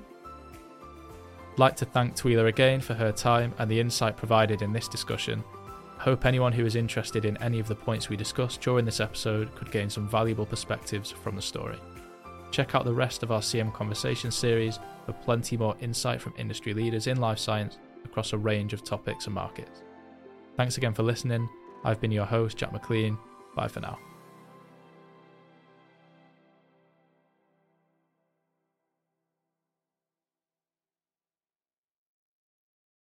Like 1.57 1.75
to 1.77 1.85
thank 1.85 2.15
Twyla 2.15 2.47
again 2.47 2.81
for 2.81 2.95
her 2.95 3.11
time 3.11 3.53
and 3.59 3.69
the 3.69 3.79
insight 3.79 4.17
provided 4.17 4.61
in 4.61 4.73
this 4.73 4.87
discussion. 4.87 5.43
I 5.99 6.03
hope 6.03 6.25
anyone 6.25 6.51
who 6.51 6.65
is 6.65 6.75
interested 6.75 7.23
in 7.23 7.37
any 7.37 7.59
of 7.59 7.67
the 7.67 7.75
points 7.75 8.09
we 8.09 8.17
discussed 8.17 8.61
during 8.61 8.83
this 8.83 8.99
episode 8.99 9.53
could 9.55 9.71
gain 9.71 9.89
some 9.89 10.09
valuable 10.09 10.45
perspectives 10.45 11.11
from 11.11 11.35
the 11.35 11.41
story. 11.41 11.77
Check 12.51 12.75
out 12.75 12.83
the 12.83 12.93
rest 12.93 13.23
of 13.23 13.31
our 13.31 13.41
CM 13.41 13.73
Conversation 13.73 14.31
series 14.31 14.79
for 15.05 15.13
plenty 15.13 15.55
more 15.55 15.75
insight 15.79 16.21
from 16.21 16.33
industry 16.37 16.73
leaders 16.73 17.07
in 17.07 17.19
life 17.19 17.39
science 17.39 17.77
across 18.03 18.33
a 18.33 18.37
range 18.37 18.73
of 18.73 18.83
topics 18.83 19.25
and 19.25 19.35
markets. 19.35 19.83
Thanks 20.57 20.77
again 20.77 20.93
for 20.93 21.03
listening. 21.03 21.47
I've 21.83 22.01
been 22.01 22.11
your 22.11 22.25
host, 22.25 22.57
Jack 22.57 22.73
MacLean. 22.73 23.17
Bye 23.55 23.67
for 23.67 23.79
now. 23.79 23.97